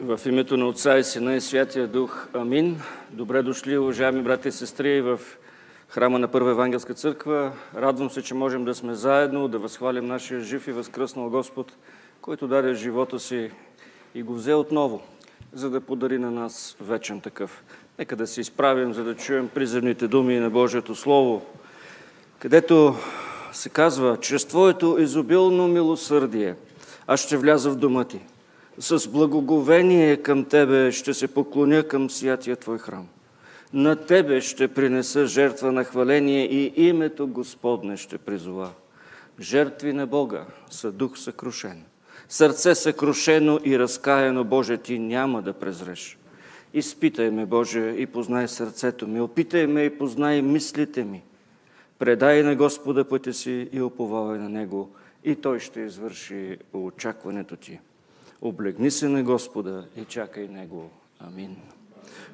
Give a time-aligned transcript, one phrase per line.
[0.00, 2.28] В името на Отца и Сина и Святия Дух.
[2.32, 2.80] Амин.
[3.10, 5.20] Добре дошли, уважаеми брати и сестри, в
[5.88, 7.52] храма на Първа Евангелска църква.
[7.76, 11.72] Радвам се, че можем да сме заедно, да възхвалим нашия жив и възкръснал Господ,
[12.20, 13.50] който даде живота си
[14.14, 15.02] и го взе отново,
[15.52, 17.64] за да подари на нас вечен такъв.
[17.98, 21.42] Нека да се изправим, за да чуем приземните думи на Божието Слово,
[22.38, 22.94] където
[23.52, 26.54] се казва, чрез Твоето изобилно милосърдие
[27.06, 28.20] аз ще вляза в дома Ти.
[28.78, 33.06] С благоговение към Тебе ще се поклоня към святия Твой храм.
[33.72, 38.70] На Тебе ще принеса жертва на хваление и името Господне ще призова.
[39.40, 41.82] Жертви на Бога са дух съкрушен.
[42.28, 46.18] Сърце съкрушено и разкаяно, Боже, Ти няма да презреш.
[46.74, 49.20] Изпитай ме, Боже, и познай сърцето ми.
[49.20, 51.22] Опитай ме и познай мислите ми.
[51.98, 54.90] Предай на Господа пътя си и оповавай на Него,
[55.24, 57.80] и Той ще извърши очакването ти.
[58.42, 60.90] Облегни се на Господа и чакай Него.
[61.20, 61.56] Амин.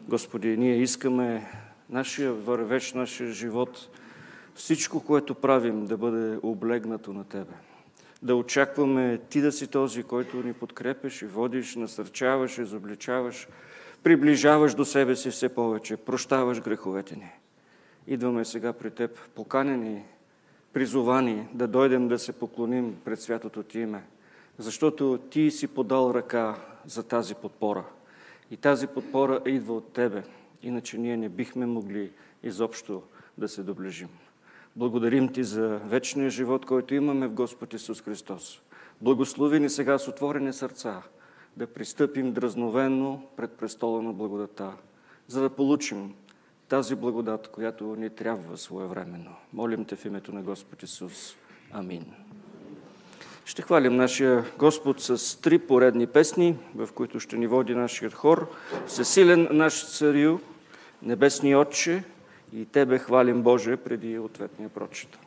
[0.09, 1.51] Господи, ние искаме
[1.91, 3.89] нашия вървеч, нашия живот,
[4.55, 7.53] всичко, което правим, да бъде облегнато на Тебе.
[8.23, 13.49] Да очакваме Ти да си този, който ни подкрепиш и водиш, насърчаваш, изобличаваш,
[14.03, 17.31] приближаваш до себе си все повече, прощаваш греховете ни.
[18.07, 20.05] Идваме сега при Теб, поканени,
[20.73, 24.03] призовани да дойдем да се поклоним пред святото Ти име,
[24.63, 27.85] защото Ти си подал ръка за тази подпора.
[28.51, 30.23] И тази подпора идва от Тебе,
[30.63, 32.11] иначе ние не бихме могли
[32.43, 33.03] изобщо
[33.39, 34.09] да се доближим.
[34.77, 38.63] Благодарим Ти за вечния живот, който имаме в Господ Исус Христос.
[39.01, 41.03] Благослови ни сега с отворени сърца
[41.57, 44.73] да пристъпим дразновенно пред престола на благодата,
[45.27, 46.15] за да получим
[46.69, 49.37] тази благодат, която ни трябва своевременно.
[49.53, 51.37] Молим Те в името на Господ Исус.
[51.73, 52.22] Амин.
[53.45, 58.51] Ще хвалим нашия Господ с три поредни песни, в които ще ни води нашият хор.
[58.87, 60.39] Всесилен наш царю,
[61.03, 62.05] небесни Отче
[62.53, 65.19] и Тебе хвалим Боже преди ответния прочит.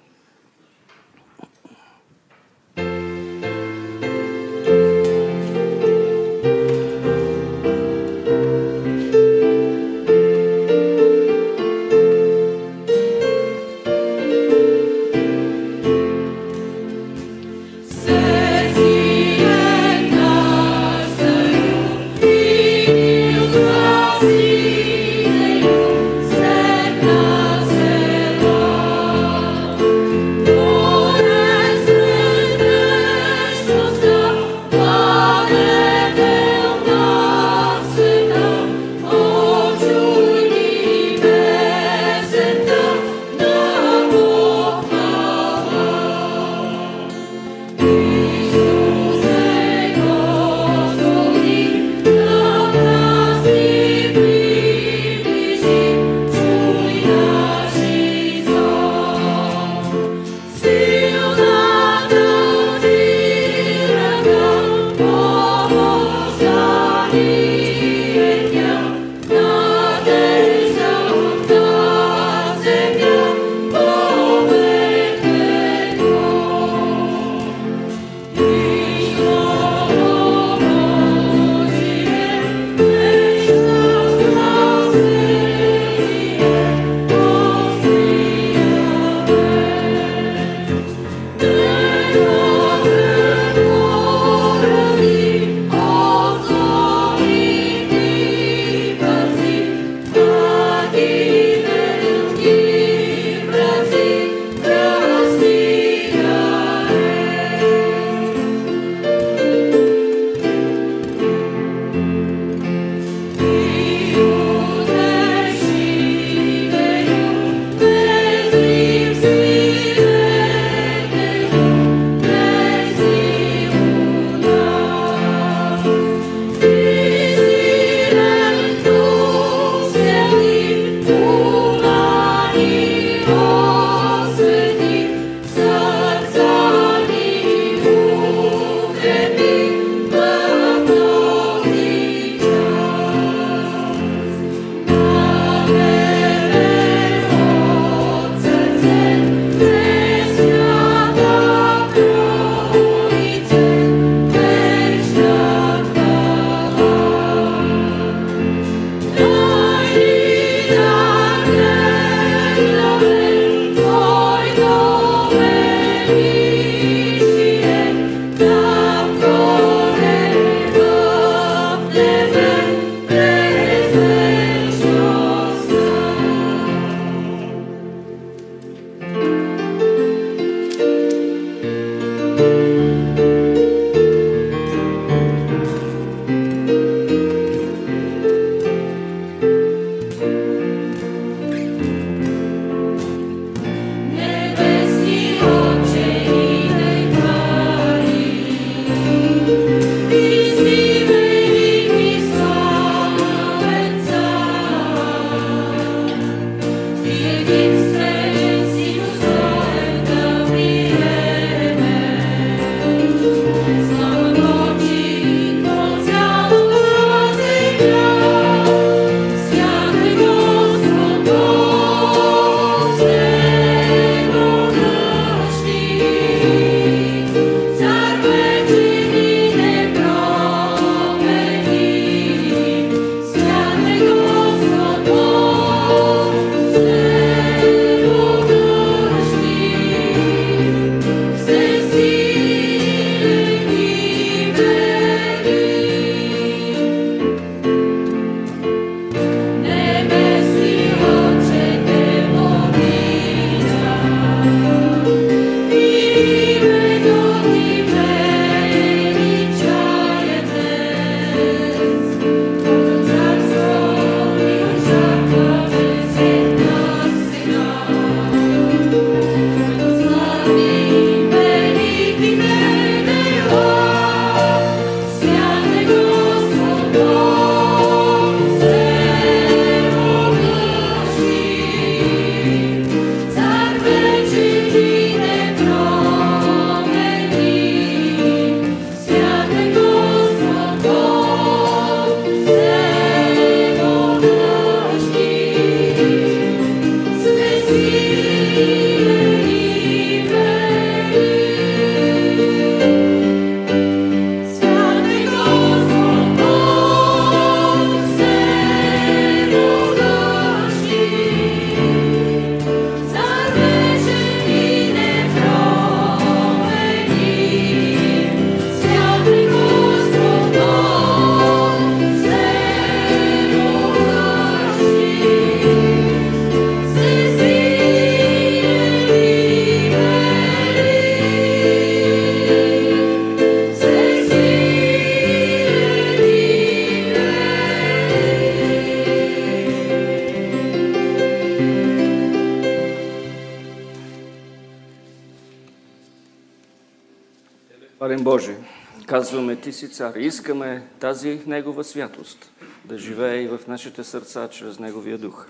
[349.95, 350.15] Цар.
[350.15, 352.51] Искаме тази Негова святост
[352.85, 355.47] да живее и в нашите сърца чрез Неговия дух.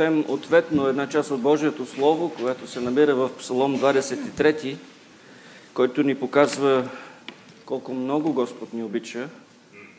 [0.00, 4.76] Ще прочетем ответно една част от Божието Слово, която се намира в Псалом 23,
[5.74, 6.88] който ни показва
[7.66, 9.28] колко много Господ ни обича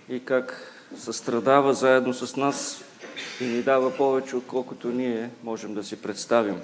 [0.09, 2.83] и как състрадава заедно с нас
[3.41, 6.57] и ни дава повече, отколкото ние можем да си представим.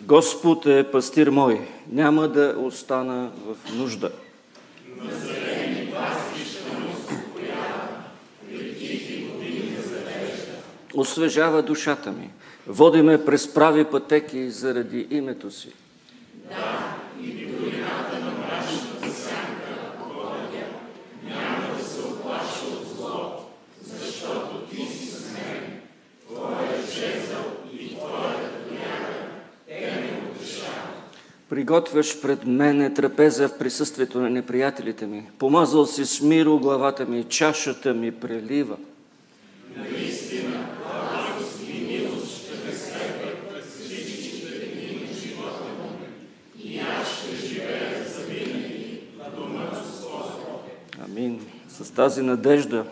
[0.00, 4.12] Господ е пастир мой, няма да остана в нужда.
[11.14, 12.30] Освежава душата ми.
[12.66, 15.68] Води ме през прави пътеки заради името си.
[16.48, 20.66] Да, и в долината на мрачната сянка ходя,
[21.24, 23.46] няма да се оплаша от зло,
[23.82, 25.80] защото ти си с мен.
[26.28, 27.44] Твоя жезъл
[27.80, 29.14] и твоята тояга,
[29.68, 31.18] те ме утешават.
[31.48, 35.26] Приготвяш пред мене трапеза в присъствието на неприятелите ми.
[35.38, 38.76] Помазал си с миро главата ми, чашата ми прелива.
[39.76, 40.23] Наистина,
[51.14, 51.40] Амин.
[51.68, 52.84] С тази надежда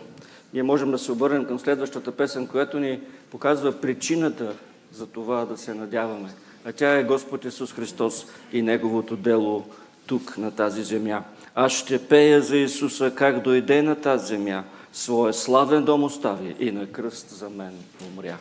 [0.54, 3.00] ние можем да се обърнем към следващата песен, която ни
[3.30, 4.52] показва причината
[4.92, 6.28] за това да се надяваме.
[6.64, 9.64] А тя е Господ Исус Христос и Неговото дело
[10.06, 11.22] тук, на тази земя.
[11.54, 16.70] Аз ще пея за Исуса, как дойде на тази земя, своя славен дом остави и
[16.70, 17.72] на кръст за мен
[18.08, 18.38] умря.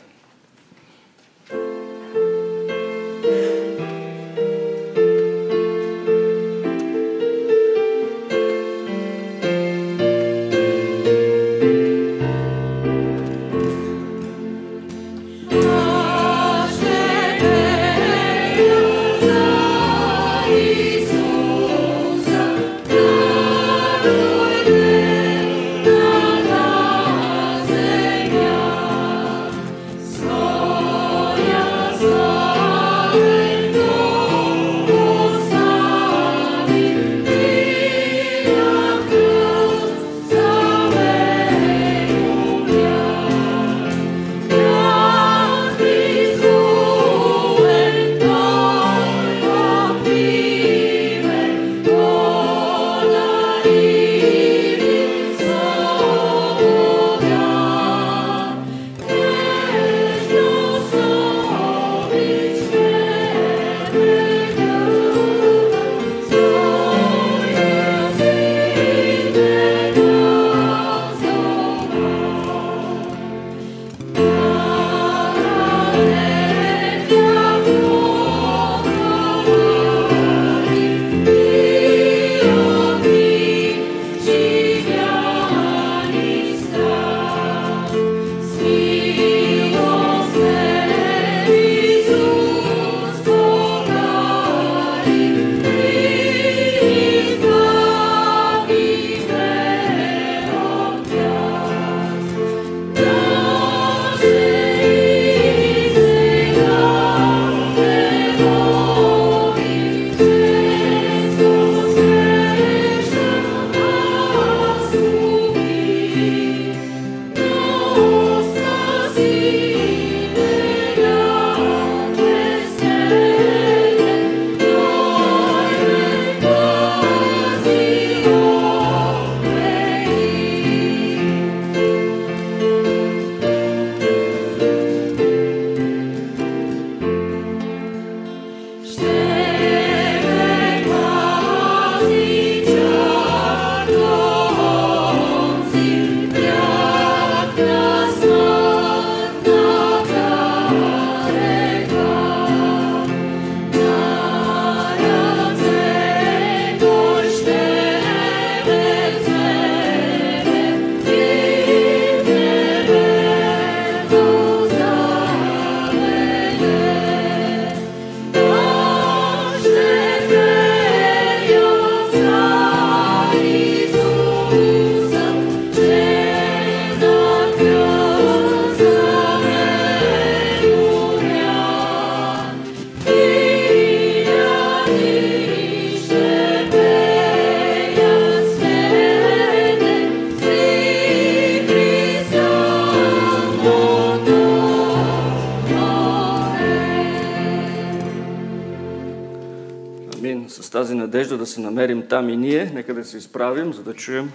[201.71, 204.31] Намерим там и ние, нека да се изправим, за да чуем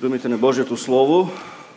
[0.00, 1.30] думите на Божието Слово,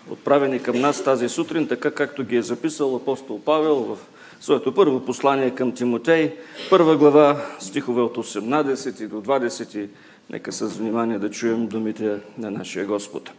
[0.09, 3.97] отправени към нас тази сутрин, така както ги е записал апостол Павел в
[4.41, 6.33] своето първо послание към Тимотей,
[6.69, 9.87] първа глава, стихове от 18 до 20.
[10.29, 13.31] Нека с внимание да чуем думите на нашия Господ.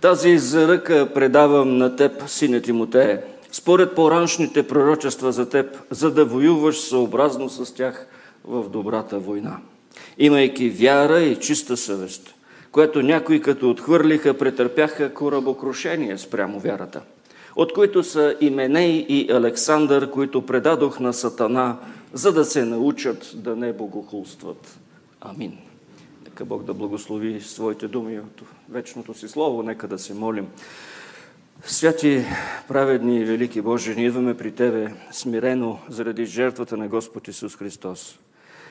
[0.00, 3.20] Тази заръка предавам на теб, сине Тимотее,
[3.52, 8.06] според по-раншните пророчества за теб, за да воюваш съобразно с тях
[8.44, 9.58] в добрата война.
[10.18, 12.34] Имайки вяра и чиста съвест,
[12.72, 17.00] което някои като отхвърлиха, претърпяха корабокрушение спрямо вярата,
[17.56, 21.76] от които са Именей и Александър, които предадох на Сатана,
[22.12, 24.78] за да се научат да не богохулстват.
[25.20, 25.58] Амин.
[26.24, 29.62] Нека Бог да благослови своите думи от вечното си слово.
[29.62, 30.46] Нека да се молим.
[31.64, 32.24] Святи,
[32.68, 38.18] праведни и велики Боже, ние идваме при Тебе смирено заради жертвата на Господ Исус Христос.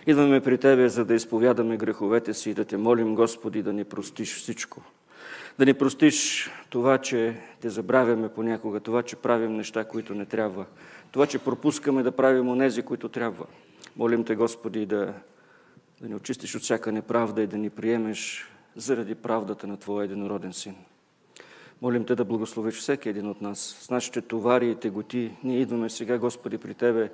[0.08, 3.84] Идваме при Тебе, за да изповядаме греховете си и да Те молим, Господи, да ни
[3.84, 4.81] простиш всичко.
[5.60, 10.65] Да ни простиш това, че Те забравяме понякога, това, че правим неща, които не трябва,
[11.12, 13.46] това, че пропускаме да правим онези, които трябва.
[13.96, 15.13] Молим Те, Господи, да
[16.01, 20.53] да ни очистиш от всяка неправда и да ни приемеш заради правдата на Твоя единороден
[20.53, 20.75] Син.
[21.81, 25.31] Молим Те да благословиш всеки един от нас с нашите товари и теготи.
[25.43, 27.10] Ние идваме сега, Господи, при Тебе,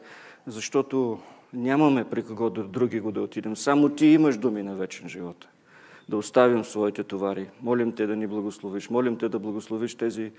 [0.46, 1.20] защото
[1.54, 3.56] нямаме при кого да други го да отидем.
[3.56, 5.48] Само Ти имаш думи на вечен живот.
[6.10, 7.50] Да оставим своите товари.
[7.62, 8.90] Молим Те да ни благословиш.
[8.90, 10.32] Молим Те да благословиш тези,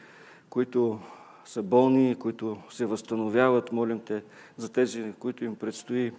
[0.50, 1.00] които
[1.44, 3.72] са болни, които се възстановяват.
[3.72, 4.22] Молим Те
[4.56, 6.12] за тези, които им предстои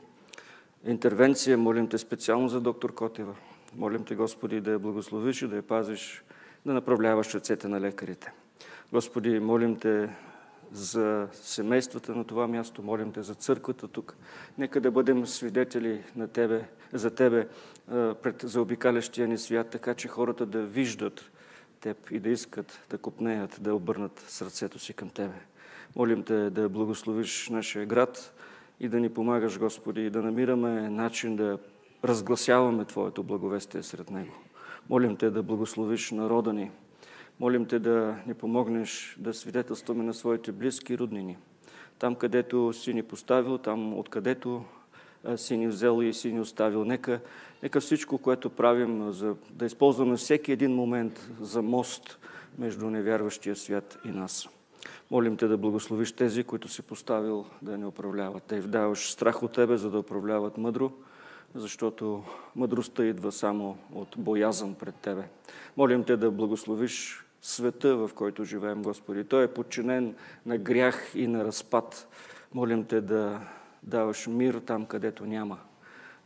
[0.88, 1.58] интервенция.
[1.58, 3.36] Молим Те специално за доктор Котева.
[3.76, 6.24] Молим Те, Господи, да я благословиш и да я пазиш,
[6.66, 8.32] да направляваш ръцете на лекарите.
[8.94, 10.10] Господи, молим Те
[10.72, 14.16] за семействата на това място, молим Те за църквата тук.
[14.58, 17.48] Нека да бъдем свидетели на Тебе, за Тебе
[18.22, 21.32] пред заобикалящия ни свят, така че хората да виждат
[21.80, 25.42] Теб и да искат да купнеят, да обърнат сърцето си към Тебе.
[25.96, 28.34] Молим Те да благословиш нашия град,
[28.80, 31.58] и да ни помагаш, Господи, и да намираме начин да
[32.06, 34.34] разгласяваме Твоето благовестие сред него.
[34.90, 36.72] Молим Те да благословиш народа ни.
[37.40, 41.38] Молим Те да ни помогнеш да свидетелстваме на своите близки роднини.
[42.00, 44.64] Там, където си ни поставил, там, откъдето
[45.36, 46.86] си ни взел и си ни оставил.
[46.86, 47.20] Нека,
[47.64, 52.20] нека всичко, което правим, за, да използваме всеки един момент за мост
[52.58, 54.50] между невярващия свят и нас.
[55.12, 58.44] Молим Те да благословиш тези, които си поставил да не управляват.
[58.50, 60.92] Да им даваш страх от Тебе, за да управляват мъдро,
[61.56, 62.24] защото
[62.56, 65.24] мъдростта идва само от боязън пред Тебе.
[65.78, 69.24] Молим Те да благословиш света, в който живеем, Господи.
[69.24, 72.08] Той е подчинен на грях и на разпад.
[72.54, 73.42] Молим Те да
[73.84, 75.58] даваш мир там, където няма.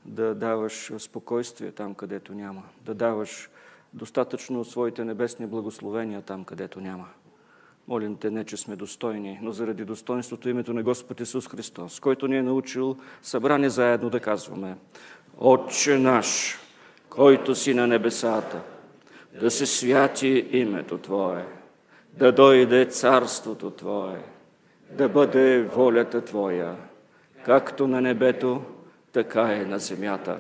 [0.05, 2.63] Да даваш спокойствие там, където няма.
[2.81, 3.49] Да даваш
[3.93, 7.07] достатъчно своите небесни благословения там, където няма.
[7.87, 12.27] Молим Те не, че сме достойни, но заради достоинството името на Господ Исус Христос, който
[12.27, 14.77] ни е научил събрани заедно да казваме
[15.37, 16.57] Отче наш,
[17.09, 18.61] който си на небесата,
[19.39, 21.45] да се святи името Твое,
[22.13, 24.23] да дойде царството Твое,
[24.91, 26.75] да бъде волята Твоя,
[27.45, 28.61] както на небето,
[29.11, 30.39] така и на земята.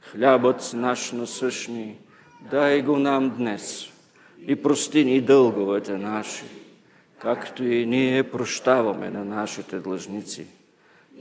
[0.00, 1.98] Хлябът наш насъщни,
[2.50, 3.92] дай го нам днес
[4.46, 6.44] и прости ни дълговете наши,
[7.18, 10.46] както и ние прощаваме на нашите длъжници.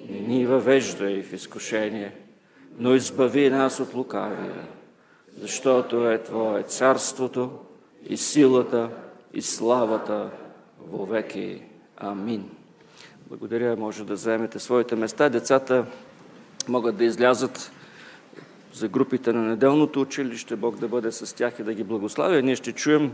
[0.10, 2.12] Не ни въвеждай в изкушение,
[2.80, 4.67] но избави нас от лукавия,
[5.41, 7.52] защото е Твое царството
[8.10, 8.89] и силата
[9.34, 10.30] и славата
[10.93, 11.62] веки.
[11.97, 12.50] Амин.
[13.30, 15.30] Благодаря, може да заемете своите места.
[15.30, 15.86] Децата
[16.67, 17.71] могат да излязат
[18.73, 20.56] за групите на неделното училище.
[20.56, 22.41] Бог да бъде с тях и да ги благославя.
[22.41, 23.12] Ние ще чуем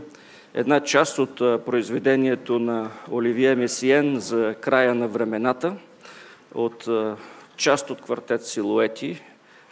[0.54, 5.76] една част от произведението на Оливие Месиен за края на времената,
[6.54, 6.88] от
[7.56, 9.22] част от квартет Силуети,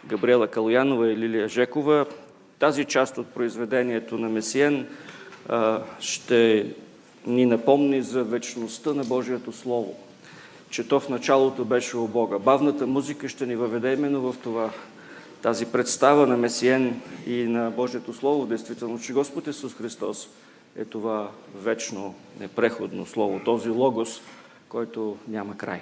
[0.05, 2.05] Габриела Калуянова и Лилия Жекова.
[2.63, 4.87] Тази част от произведението на Месиен
[5.99, 6.71] ще
[7.27, 9.95] ни напомни за вечността на Божието Слово,
[10.69, 12.39] че то в началото беше у Бога.
[12.39, 14.69] Бавната музика ще ни въведе именно в това,
[15.41, 20.29] тази представа на Месиен и на Божието Слово, действително, че Господ Исус Христос
[20.77, 24.21] е това вечно, непреходно слово, този логос,
[24.69, 25.81] който няма край.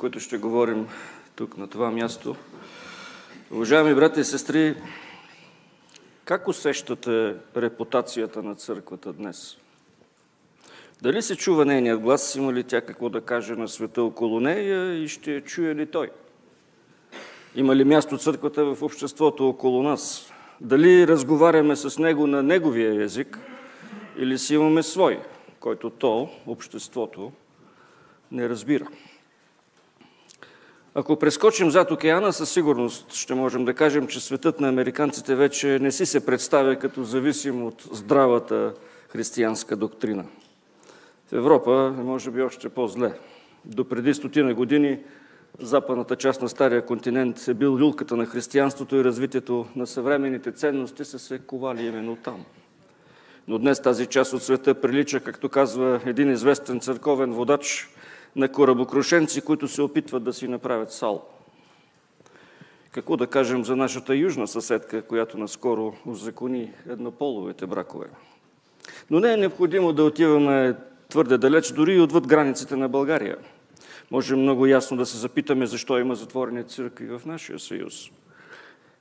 [0.00, 0.88] Които ще говорим
[1.36, 2.36] тук на това място.
[3.50, 4.74] Уважаеми брати и сестри,
[6.24, 9.56] как усещате репутацията на църквата днес?
[11.02, 14.94] Дали се чува нейният глас, има ли тя какво да каже на света около нея
[14.94, 16.10] и ще чуе ли той?
[17.54, 20.32] Има ли място църквата в обществото около нас?
[20.60, 23.38] Дали разговаряме с него на неговия език
[24.18, 25.20] или си имаме свой,
[25.60, 27.32] който то, обществото,
[28.32, 28.86] не разбира?
[30.94, 35.78] Ако прескочим зад океана, със сигурност ще можем да кажем, че светът на американците вече
[35.80, 38.74] не си се представя като зависим от здравата
[39.08, 40.24] християнска доктрина.
[41.28, 43.12] В Европа може би още по-зле.
[43.64, 44.98] До преди стотина години
[45.60, 51.04] западната част на Стария континент е бил люлката на християнството и развитието на съвременните ценности
[51.04, 52.44] са се ковали именно там.
[53.48, 57.88] Но днес тази част от света прилича, както казва един известен църковен водач,
[58.36, 61.24] на корабокрушенци, които се опитват да си направят сал.
[62.90, 68.06] Какво да кажем за нашата южна съседка, която наскоро узакони еднополовите бракове?
[69.10, 70.76] Но не е необходимо да отиваме
[71.08, 73.36] твърде далеч, дори и отвъд границите на България.
[74.10, 78.10] Може много ясно да се запитаме защо има затворени църкви в нашия съюз.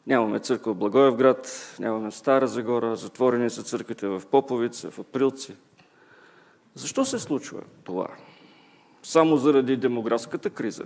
[0.07, 5.53] Нямаме църква в Благоевград, нямаме Стара Загора, затворени са църквите в Поповица, в Априлци.
[6.75, 8.07] Защо се случва това?
[9.09, 10.83] Само заради демографската криза?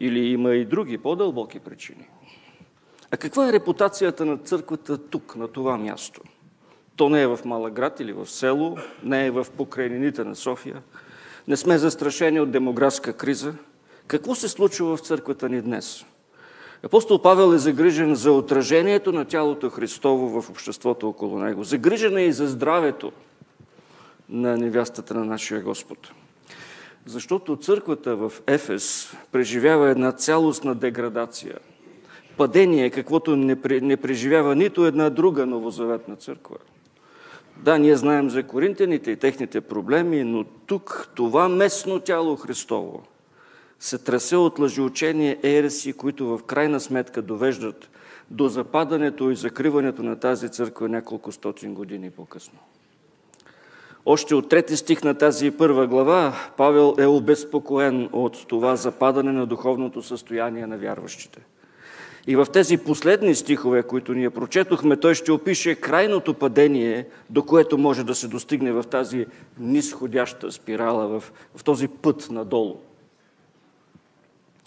[0.00, 2.08] Или има и други по-дълбоки причини?
[3.10, 6.20] А каква е репутацията на църквата тук, на това място?
[6.96, 10.82] То не е в малък град или в село, не е в покрайнините на София.
[11.48, 13.54] Не сме застрашени от демографска криза.
[14.06, 16.04] Какво се случва в църквата ни днес?
[16.82, 21.64] Апостол Павел е загрижен за отражението на тялото Христово в обществото около него.
[21.64, 23.12] Загрижен е и за здравето
[24.28, 26.12] на невястата на нашия Господ.
[27.06, 31.58] Защото църквата в Ефес преживява една цялостна деградация.
[32.36, 36.56] Падение, каквото не преживява нито една друга новозаветна църква.
[37.56, 43.02] Да, ние знаем за коринтяните и техните проблеми, но тук това местно тяло Христово
[43.82, 47.90] се трасе от лъжеучение ереси, които в крайна сметка довеждат
[48.30, 52.58] до западането и закриването на тази църква няколко стотин години по-късно.
[54.06, 59.46] Още от трети стих на тази първа глава Павел е обезпокоен от това западане на
[59.46, 61.40] духовното състояние на вярващите.
[62.26, 67.78] И в тези последни стихове, които ние прочетохме, той ще опише крайното падение, до което
[67.78, 69.26] може да се достигне в тази
[69.58, 72.76] нисходяща спирала, в, в този път надолу.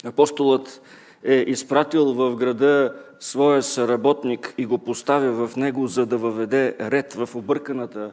[0.04, 0.82] Апостолът
[1.24, 7.14] е изпратил в града своя съработник и го поставя в него, за да въведе ред
[7.14, 8.12] в обърканата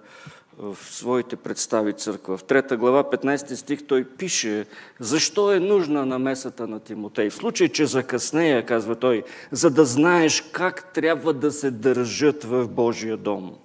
[0.57, 2.37] в своите представи църква.
[2.37, 4.65] В трета глава, 15 стих, той пише
[4.99, 7.29] защо е нужна намесата на Тимотей.
[7.29, 12.67] В случай, че закъснея, казва той, за да знаеш как трябва да се държат в
[12.67, 13.55] Божия дом,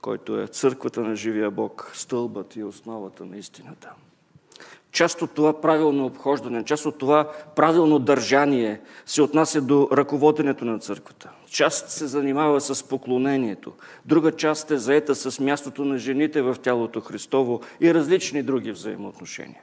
[0.00, 3.90] който е църквата на живия Бог, стълбът и основата на истината.
[4.92, 10.78] Част от това правилно обхождане, част от това правилно държание се отнася до ръководенето на
[10.78, 11.30] църквата.
[11.56, 13.72] Част се занимава с поклонението,
[14.04, 19.60] друга част е заета с мястото на жените в тялото Христово и различни други взаимоотношения.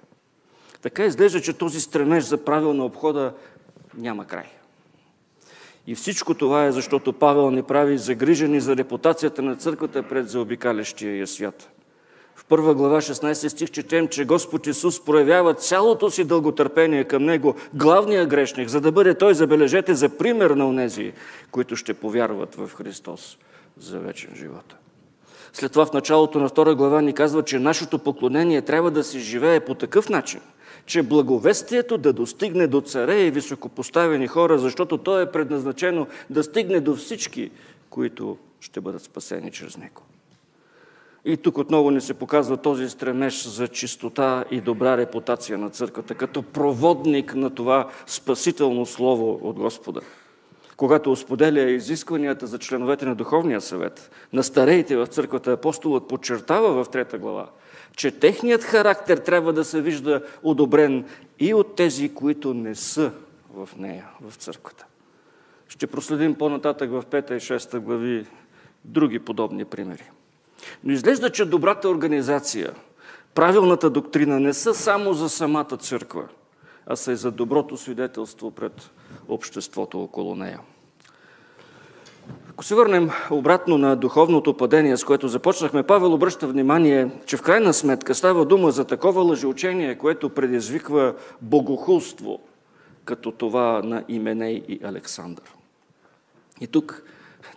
[0.82, 3.34] Така изглежда, че този стремеж за правилна обхода
[3.98, 4.46] няма край.
[5.88, 11.18] И всичко това е защото Павел ни прави загрижени за репутацията на църквата пред заобикалящия
[11.18, 11.73] я свят.
[12.54, 18.26] Първа глава 16 стих четем, че Господ Исус проявява цялото си дълготърпение към Него, главния
[18.26, 21.14] грешник, за да бъде Той, забележете, за пример на онези,
[21.52, 23.38] които ще повярват в Христос
[23.80, 24.76] за вечен живот.
[25.54, 29.20] След това в началото на втора глава ни казва, че нашето поклонение трябва да се
[29.20, 30.42] живее по такъв начин,
[30.86, 36.80] че благовестието да достигне до царе и високопоставени хора, защото то е предназначено да стигне
[36.80, 37.52] до всички,
[37.90, 40.02] които ще бъдат спасени чрез него.
[41.26, 46.16] И тук отново ни се показва този стремеж за чистота и добра репутация на църквата,
[46.16, 50.02] като проводник на това спасително слово от Господа.
[50.78, 56.90] Когато осподеля изискванията за членовете на Духовния съвет, на стареите в църквата, апостолът подчертава в
[56.90, 57.50] трета глава,
[57.96, 61.06] че техният характер трябва да се вижда одобрен
[61.40, 63.12] и от тези, които не са
[63.54, 64.86] в нея, в църквата.
[65.68, 68.26] Ще проследим по-нататък в 5 и 6 глави
[68.86, 70.10] други подобни примери.
[70.84, 72.74] Но изглежда, че добрата организация,
[73.36, 76.24] правилната доктрина не са само за самата църква,
[76.88, 78.92] а са и за доброто свидетелство пред
[79.28, 80.60] обществото около нея.
[82.50, 87.42] Ако се върнем обратно на духовното падение, с което започнахме, Павел обръща внимание, че в
[87.42, 92.40] крайна сметка става дума за такова лъжеучение, което предизвиква богохулство,
[93.06, 95.54] като това на Именей и Александър.
[96.62, 97.04] И тук,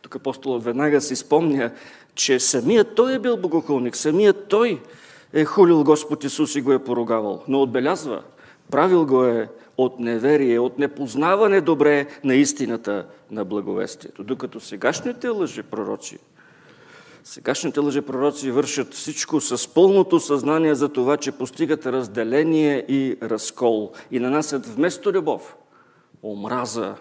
[0.02, 1.70] тук апостолът веднага си спомня,
[2.16, 4.82] че самият той е бил богохулник, самият той
[5.32, 7.42] е хулил Господ Исус и го е поругавал.
[7.48, 8.22] Но отбелязва,
[8.70, 14.24] правил го е от неверие, от непознаване добре на истината на благовестието.
[14.24, 16.18] Докато сегашните лъжи пророци,
[17.24, 23.92] сегашните лъжи пророци вършат всичко с пълното съзнание за това, че постигат разделение и разкол
[24.10, 25.56] и нанасят вместо любов
[26.22, 26.94] омраза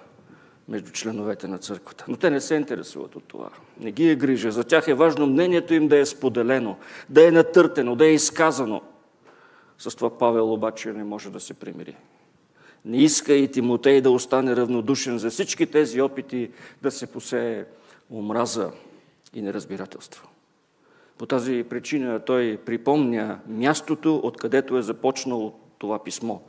[0.68, 2.06] между членовете на църквата.
[2.08, 3.50] Но те не се интересуват от това.
[3.80, 4.52] Не ги е грижа.
[4.52, 6.78] За тях е важно мнението им да е споделено,
[7.10, 8.82] да е натъртено, да е изказано.
[9.78, 11.96] С това Павел обаче не може да се примири.
[12.86, 16.52] Не иска и Тимотей да остане равнодушен за всички тези опити
[16.82, 17.66] да се посее
[18.12, 18.72] омраза
[19.34, 20.28] и неразбирателство.
[21.18, 26.40] По тази причина той припомня мястото, откъдето е започнало това писмо.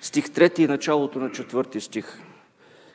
[0.00, 2.18] Стих 3 и началото на четвърти стих.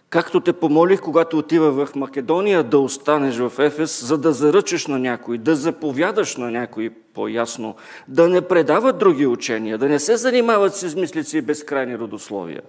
[0.09, 4.99] Както те помолих, когато отива в Македония, да останеш в Ефес, за да заръчаш на
[4.99, 7.75] някой, да заповядаш на някой по-ясно,
[8.07, 12.61] да не предават други учения, да не се занимават с измислици и безкрайни родословия.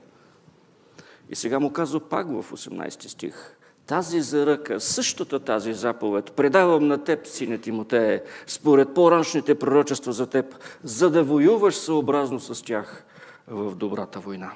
[1.31, 3.57] И сега му казва пак в 18 стих.
[3.87, 10.47] Тази заръка, същата тази заповед, предавам на теб, сине Тимотее, според по-раншните пророчества за теб,
[10.83, 13.05] за да воюваш съобразно с тях
[13.49, 14.53] в добрата война.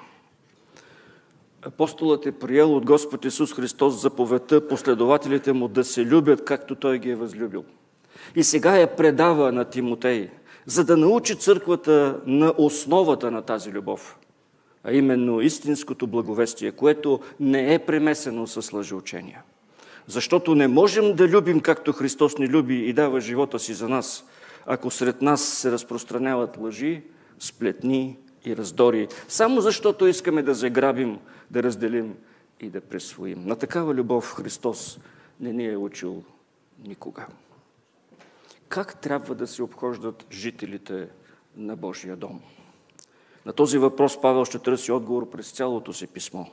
[1.66, 6.98] Апостолът е приел от Господ Исус Христос заповедта последователите му да се любят, както Той
[6.98, 7.64] ги е възлюбил.
[8.36, 10.30] И сега я предава на Тимотей,
[10.66, 14.18] за да научи църквата на основата на тази любов,
[14.84, 19.42] а именно истинското благовестие, което не е премесено с лъжеучения.
[20.06, 24.24] Защото не можем да любим както Христос ни люби и дава живота си за нас,
[24.66, 27.02] ако сред нас се разпространяват лъжи,
[27.38, 31.18] сплетни и раздори, само защото искаме да заграбим
[31.54, 32.16] да разделим
[32.60, 33.46] и да присвоим.
[33.46, 34.98] На такава любов Христос
[35.40, 36.22] не ни е учил
[36.84, 37.26] никога.
[38.68, 41.08] Как трябва да се обхождат жителите
[41.56, 42.40] на Божия дом?
[43.46, 46.44] На този въпрос Павел ще търси отговор през цялото си писмо,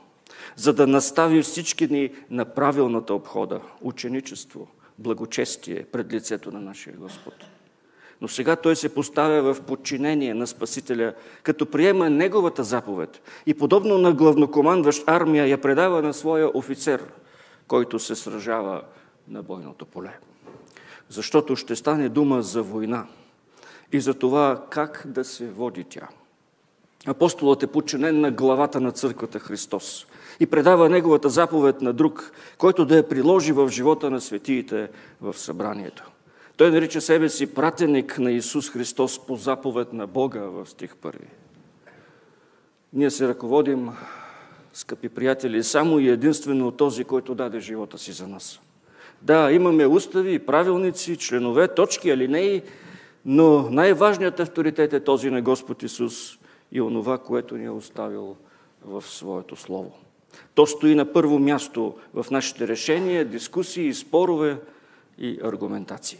[0.56, 7.34] за да настави всички ни на правилната обхода, ученичество, благочестие пред лицето на нашия Господ.
[8.22, 13.98] Но сега той се поставя в подчинение на Спасителя, като приема неговата заповед и подобно
[13.98, 17.02] на главнокомандващ армия я предава на своя офицер,
[17.68, 18.82] който се сражава
[19.28, 20.18] на бойното поле.
[21.08, 23.06] Защото ще стане дума за война
[23.92, 26.08] и за това как да се води тя.
[27.06, 30.06] Апостолът е подчинен на главата на църквата Христос
[30.40, 34.88] и предава неговата заповед на друг, който да я приложи в живота на светиите
[35.20, 36.12] в събранието.
[36.56, 41.26] Той нарича себе си пратеник на Исус Христос по заповед на Бога в стих първи.
[42.92, 43.90] Ние се ръководим,
[44.72, 48.60] скъпи приятели, само и единствено от този, който даде живота си за нас.
[49.22, 52.62] Да, имаме устави, правилници, членове, точки, алинеи,
[53.24, 56.38] но най-важният авторитет е този на Господ Исус
[56.72, 58.36] и онова, което ни е оставил
[58.84, 59.92] в Своето Слово.
[60.54, 64.56] То стои на първо място в нашите решения, дискусии, спорове
[65.18, 66.18] и аргументации.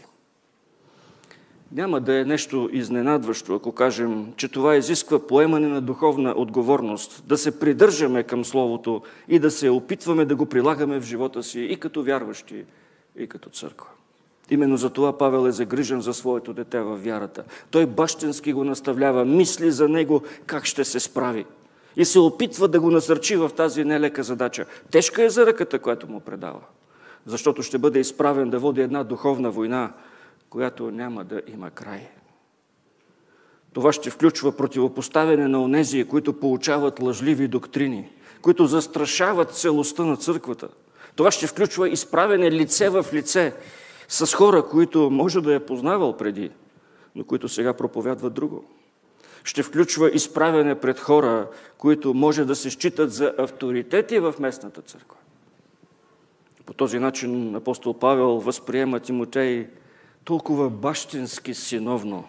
[1.75, 7.37] Няма да е нещо изненадващо, ако кажем, че това изисква поемане на духовна отговорност, да
[7.37, 11.77] се придържаме към Словото и да се опитваме да го прилагаме в живота си и
[11.77, 12.63] като вярващи,
[13.17, 13.87] и като църква.
[14.49, 17.43] Именно за това Павел е загрижен за своето дете във вярата.
[17.71, 21.45] Той бащенски го наставлява, мисли за него как ще се справи.
[21.95, 24.65] И се опитва да го насърчи в тази нелека задача.
[24.91, 26.59] Тежка е за ръката, която му предава.
[27.25, 29.91] Защото ще бъде изправен да води една духовна война,
[30.53, 32.07] която няма да има край.
[33.73, 38.09] Това ще включва противопоставяне на онези, които получават лъжливи доктрини,
[38.41, 40.67] които застрашават целостта на църквата.
[41.15, 43.53] Това ще включва изправене лице в лице
[44.07, 46.51] с хора, които може да е познавал преди,
[47.15, 48.63] но които сега проповядват друго.
[49.43, 51.47] Ще включва изправене пред хора,
[51.77, 55.17] които може да се считат за авторитети в местната църква.
[56.65, 59.67] По този начин апостол Павел възприема Тимотей
[60.23, 62.23] толкова бащински синовно,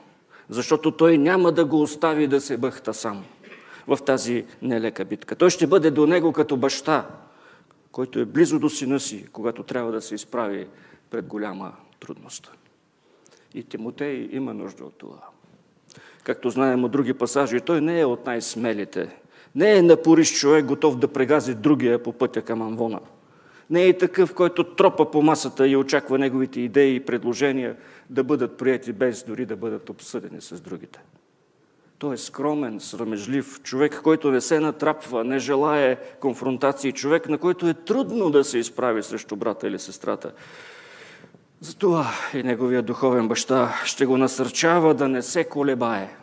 [0.49, 3.25] защото той няма да го остави да се бъхта сам
[3.87, 5.37] в тази нелека битка.
[5.37, 7.09] Той ще бъде до него като баща,
[7.93, 10.67] който е близо до сина си, когато трябва да се изправи
[11.11, 12.51] пред голяма трудност.
[13.55, 15.19] И Тимотей има нужда от това.
[16.23, 19.17] Както знаем от други пасажи, той не е от най-смелите.
[19.55, 23.01] Не е напориш човек, готов да прегази другия по пътя към Амвона.
[23.71, 27.77] Не е такъв, който тропа по масата и очаква неговите идеи и предложения
[28.11, 31.01] да бъдат прияти без дори да бъдат обсъдени с другите.
[31.99, 37.69] Той е скромен, срамежлив, човек, който не се натрапва, не желая конфронтации, човек, на който
[37.69, 40.33] е трудно да се изправи срещу брата или сестрата.
[41.61, 46.17] Затова и неговия духовен баща ще го насърчава да не се колебае,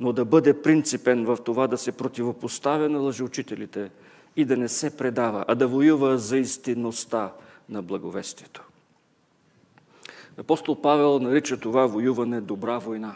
[0.00, 3.90] но да бъде принципен в това да се противопоставя на лъжеучителите
[4.36, 7.32] и да не се предава, а да воюва за истинността
[7.68, 8.62] на благовестието.
[10.38, 13.14] Апостол Павел нарича това воюване добра война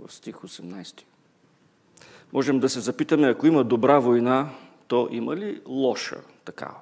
[0.00, 1.02] в стих 18.
[2.32, 4.48] Можем да се запитаме, ако има добра война,
[4.88, 6.74] то има ли лоша такава?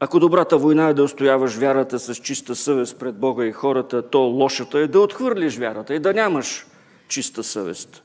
[0.00, 4.20] Ако добрата война е да устояваш вярата с чиста съвест пред Бога и хората, то
[4.20, 6.66] лошата е да отхвърлиш вярата и да нямаш
[7.08, 8.02] чиста съвест.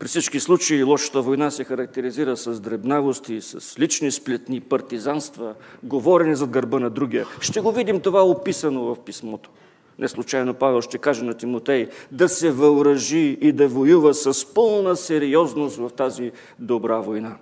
[0.00, 6.50] При всички случаи лошата война се характеризира с дребнавости, с лични сплетни, партизанства, говорене зад
[6.50, 7.26] гърба на другия.
[7.40, 9.50] Ще го видим това описано в писмото.
[9.98, 14.96] Не случайно Павел ще каже на Тимотей да се въоръжи и да воюва с пълна
[14.96, 17.36] сериозност в тази добра война.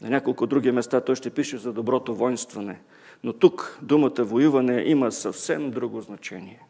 [0.00, 2.80] На няколко други места той ще пише за доброто воинстване.
[3.24, 6.60] Но тук думата воюване има съвсем друго значение.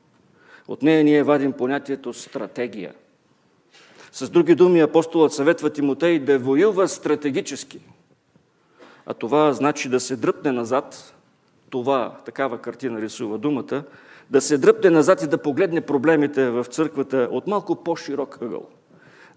[0.69, 2.93] От нея ние вадим понятието стратегия.
[4.13, 7.81] С други думи, апостолът съветва Тимотей да воюва стратегически.
[9.07, 11.15] А това значи да се дръпне назад.
[11.71, 13.83] Това, такава картина рисува думата,
[14.31, 18.67] да се дръпне назад и да погледне проблемите в църквата от малко по-широк ъгъл.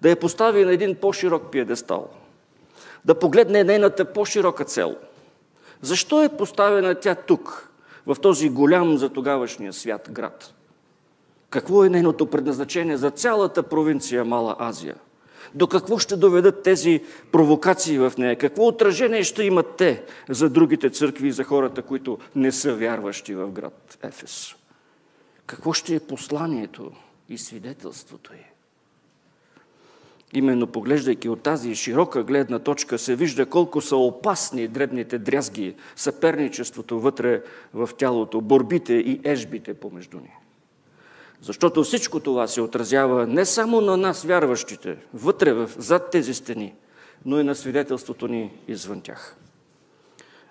[0.01, 2.09] Да я постави на един по-широк пиедестал.
[3.05, 4.95] Да погледне нейната по-широка цел.
[5.81, 7.69] Защо е поставена тя тук,
[8.05, 10.53] в този голям за тогавашния свят град?
[11.53, 14.95] Какво е нейното предназначение за цялата провинция Мала Азия?
[15.55, 17.01] До какво ще доведат тези
[17.31, 18.37] провокации в нея?
[18.37, 23.35] Какво отражение ще имат те за другите църкви и за хората, които не са вярващи
[23.35, 24.55] в град Ефес?
[25.45, 26.91] Какво ще е посланието
[27.29, 28.45] и свидетелството й?
[30.33, 36.99] Именно поглеждайки от тази широка гледна точка се вижда колко са опасни дребните дрязги, съперничеството
[36.99, 37.43] вътре
[37.73, 40.33] в тялото, борбите и ежбите помежду ни.
[41.43, 46.73] Защото всичко това се отразява не само на нас, вярващите, вътре, зад тези стени,
[47.25, 49.35] но и на свидетелството ни извън тях.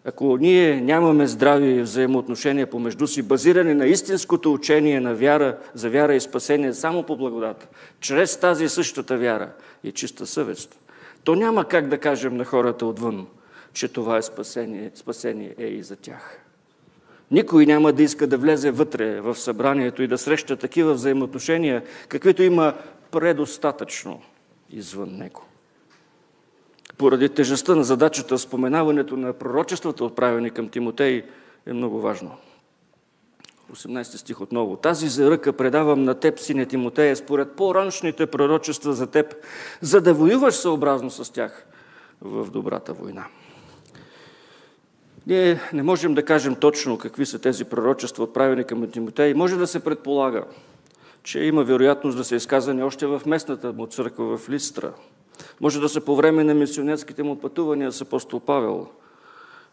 [0.05, 6.15] Ако ние нямаме здрави взаимоотношения помежду си, базирани на истинското учение на вяра, за вяра
[6.15, 7.67] и спасение само по благодата,
[8.01, 9.53] чрез тази същата вяра
[9.85, 10.79] и чиста съвест,
[11.25, 13.27] то няма как да кажем на хората отвън,
[13.73, 16.39] че това е спасение, спасение е и за тях.
[17.33, 22.43] Никой няма да иска да влезе вътре в събранието и да среща такива взаимоотношения, каквито
[22.43, 22.75] има
[23.11, 24.23] предостатъчно
[24.71, 25.43] извън него.
[26.99, 31.25] Поради тежестта на задачата, споменаването на пророчествата, отправени към Тимотей,
[31.67, 32.37] е много важно.
[33.73, 34.77] 18 стих отново.
[34.77, 39.35] Тази заръка предавам на теб, сине Тимотея, според по-раншните пророчества за теб,
[39.81, 41.67] за да воюваш съобразно с тях
[42.21, 43.27] в добрата война.
[45.27, 49.35] Ние не можем да кажем точно какви са тези пророчества, отправени към Тимотей.
[49.35, 50.45] Може да се предполага,
[51.23, 54.93] че има вероятност да се изказани още в местната му църква в Листра.
[55.61, 58.87] Може да са по време на мисионерските му пътувания с апостол Павел.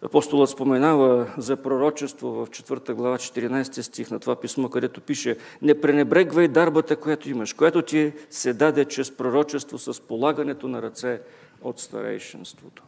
[0.01, 5.81] Апостолът споменава за пророчество в 4 глава 14 стих на това писмо, където пише Не
[5.81, 11.21] пренебрегвай дарбата, която имаш, която ти се даде чрез пророчество с полагането на ръце
[11.61, 12.83] от старейшинството.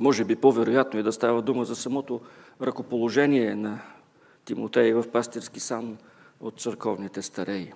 [0.00, 2.20] Може би по-вероятно е да става дума за самото
[2.62, 3.78] ръкоположение на
[4.44, 5.96] Тимотей в пастирски сан
[6.40, 7.72] от църковните стареи.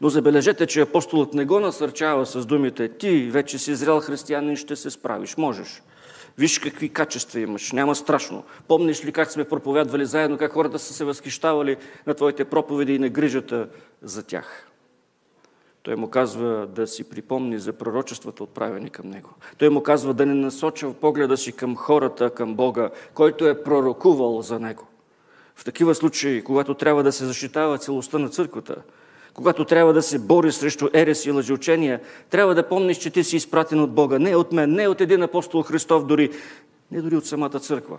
[0.00, 4.76] Но забележете, че апостолът не го насърчава с думите ти вече си зрял християнин, ще
[4.76, 5.82] се справиш, можеш.
[6.38, 8.44] Виж какви качества имаш, няма страшно.
[8.68, 11.76] Помниш ли как сме проповядвали заедно, как хората са се възхищавали
[12.06, 13.68] на твоите проповеди и на грижата
[14.02, 14.69] за тях?
[15.82, 19.30] Той му казва да си припомни за пророчествата, отправени към него.
[19.58, 24.42] Той му казва да не насочва погледа си към хората, към Бога, който е пророкувал
[24.42, 24.86] за него.
[25.54, 28.76] В такива случаи, когато трябва да се защитава целостта на църквата,
[29.34, 32.00] когато трябва да се бори срещу ерес и лъжеучения,
[32.30, 34.18] трябва да помниш, че ти си изпратен от Бога.
[34.18, 36.30] Не от мен, не от един апостол Христов дори,
[36.90, 37.98] не дори от самата църква.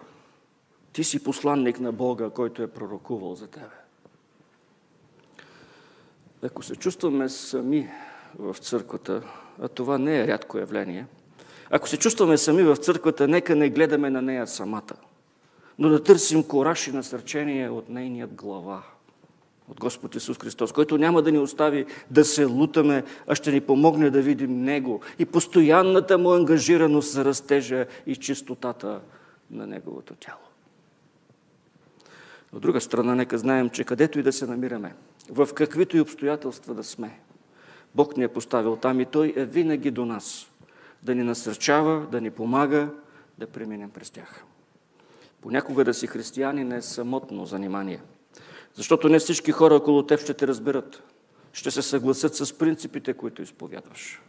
[0.93, 3.80] Ти си посланник на Бога, който е пророкувал за тебе.
[6.43, 7.89] Ако се чувстваме сами
[8.39, 9.21] в църквата,
[9.61, 11.05] а това не е рядко явление,
[11.69, 14.93] ако се чувстваме сами в църквата, нека не гледаме на нея самата,
[15.79, 18.83] но да търсим кораж и насърчение от нейният глава,
[19.69, 23.61] от Господ Исус Христос, който няма да ни остави да се лутаме, а ще ни
[23.61, 29.01] помогне да видим Него и постоянната му ангажираност за растежа и чистотата
[29.51, 30.50] на Неговото тяло.
[32.53, 34.95] От друга страна, нека знаем, че където и да се намираме,
[35.29, 37.19] в каквито и обстоятелства да сме,
[37.95, 40.47] Бог ни е поставил там и Той е винаги до нас,
[41.03, 42.89] да ни насърчава, да ни помага
[43.37, 44.43] да преминем през тях.
[45.41, 48.01] Понякога да си християни не е самотно занимание,
[48.73, 51.03] защото не всички хора около теб ще те разберат,
[51.53, 54.21] ще се съгласят с принципите, които изповядваш.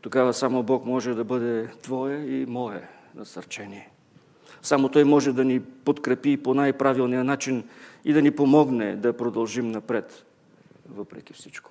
[0.00, 3.90] Тогава само Бог може да бъде Твое и Мое насърчение.
[4.66, 7.64] Само Той може да ни подкрепи по най-правилния начин
[8.04, 10.24] и да ни помогне да продължим напред,
[10.88, 11.70] въпреки всичко.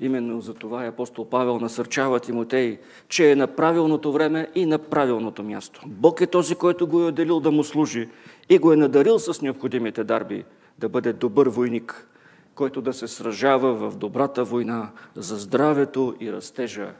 [0.00, 5.42] Именно за това апостол Павел насърчава Тимотей, че е на правилното време и на правилното
[5.42, 5.82] място.
[5.86, 8.08] Бог е този, който го е отделил да му служи
[8.48, 10.44] и го е надарил с необходимите дарби
[10.78, 12.08] да бъде добър войник,
[12.54, 16.92] който да се сражава в добрата война за здравето и растежа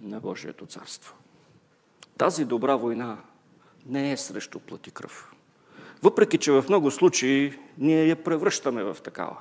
[0.00, 1.14] на Божието царство.
[2.18, 3.16] Тази добра война
[3.86, 5.32] не е срещу плати кръв.
[6.02, 9.36] Въпреки, че в много случаи ние я превръщаме в такава.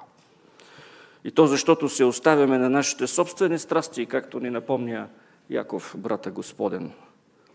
[1.24, 5.08] И то защото се оставяме на нашите собствени страсти, както ни напомня
[5.50, 6.92] Яков, брата Господен.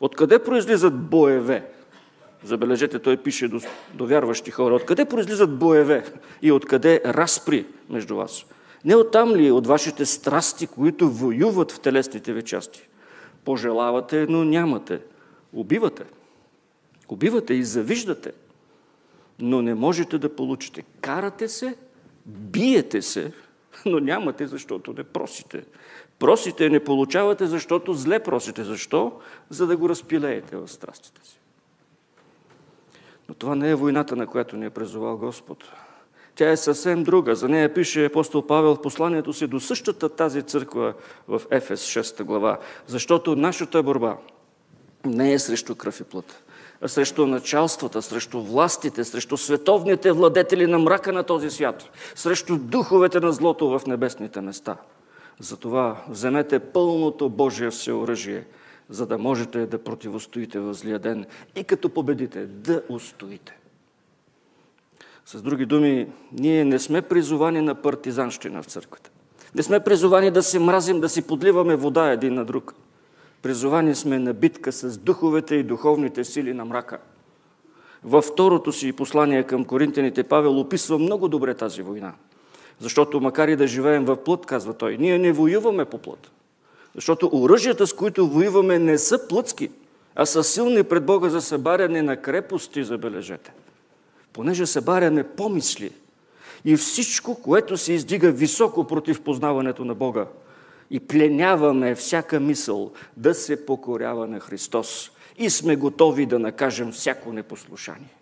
[0.01, 1.71] Откъде произлизат боеве?
[2.45, 3.61] Забележете, той пише до,
[3.95, 4.75] до вярващи хора.
[4.75, 6.05] Откъде произлизат боеве
[6.43, 8.45] и откъде разпри между вас?
[8.85, 12.89] Не оттам ли от вашите страсти, които воюват в телесните ви части?
[13.45, 15.01] Пожелавате, но нямате.
[15.53, 16.05] Убивате.
[17.09, 18.33] Убивате и завиждате,
[19.39, 20.85] но не можете да получите.
[21.01, 21.77] Карате се,
[22.27, 23.33] биете се,
[23.87, 25.65] но нямате, защото не просите.
[26.19, 28.65] Просите не получавате, защото зле просите.
[28.65, 29.21] Защо?
[29.51, 31.39] За да го разпилеете в страстите си.
[33.29, 35.65] Но това не е войната, на която ни е призовал Господ.
[36.35, 37.35] Тя е съвсем друга.
[37.35, 40.95] За нея пише апостол Павел в посланието си до същата тази църква
[41.29, 42.59] в Ефес 6 глава.
[42.87, 44.17] Защото нашата борба
[45.05, 46.45] не е срещу кръв и плът,
[46.81, 53.21] а срещу началствата, срещу властите, срещу световните владетели на мрака на този свят, срещу духовете
[53.21, 54.77] на злото в небесните места.
[55.41, 58.45] Затова вземете пълното Божие всеоръжие,
[58.91, 61.27] за да можете да противостоите в злия ден
[61.57, 63.59] и като победите да устоите.
[65.27, 69.11] С други думи, ние не сме призовани на партизанщина в църквата.
[69.55, 72.75] Не сме призовани да се мразим, да си подливаме вода един на друг–
[73.43, 76.99] Призовани сме на битка с духовете и духовните сили на мрака.
[78.05, 82.13] Във второто си послание към коринтяните Павел описва много добре тази война.
[82.81, 86.31] Защото макар и да живеем в плът, казва той, ние не воюваме по плът.
[86.95, 89.71] Защото оръжията, с които воюваме, не са плътски,
[90.15, 93.53] а са силни пред Бога за събаряне на крепости, забележете.
[94.33, 95.93] Понеже събаряме помисли
[96.65, 100.27] и всичко, което се издига високо против познаването на Бога,
[100.91, 107.33] и пленяваме всяка мисъл да се покорява на Христос и сме готови да накажем всяко
[107.33, 108.15] непослушание.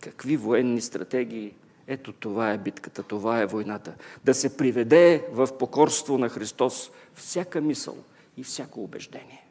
[0.00, 1.54] Какви военни стратегии?
[1.86, 3.94] Ето това е битката, това е войната.
[4.24, 7.96] Да се приведе в покорство на Христос всяка мисъл
[8.36, 9.44] и всяко убеждение.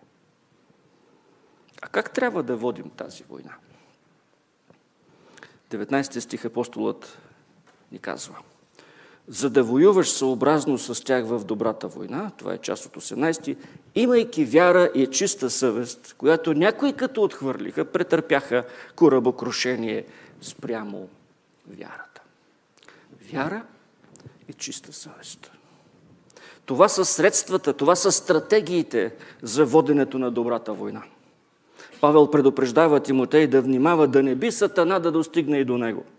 [1.81, 3.55] А как трябва да водим тази война?
[5.71, 7.17] 19 стих апостолът
[7.91, 8.35] ни казва–
[9.29, 13.57] за да воюваш съобразно с тях в добрата война, това е част от 18,
[13.95, 18.65] имайки вяра и чиста съвест, която някои като отхвърлиха, претърпяха
[18.95, 20.05] корабокрушение
[20.41, 21.09] спрямо
[21.77, 22.21] вярата.
[23.31, 23.63] Вяра
[24.47, 25.51] и чиста съвест.
[26.65, 31.03] Това са средствата, това са стратегиите за воденето на добрата война.
[32.01, 36.03] Павел предупреждава Тимотей да внимава да не би сатана да достигне и до него–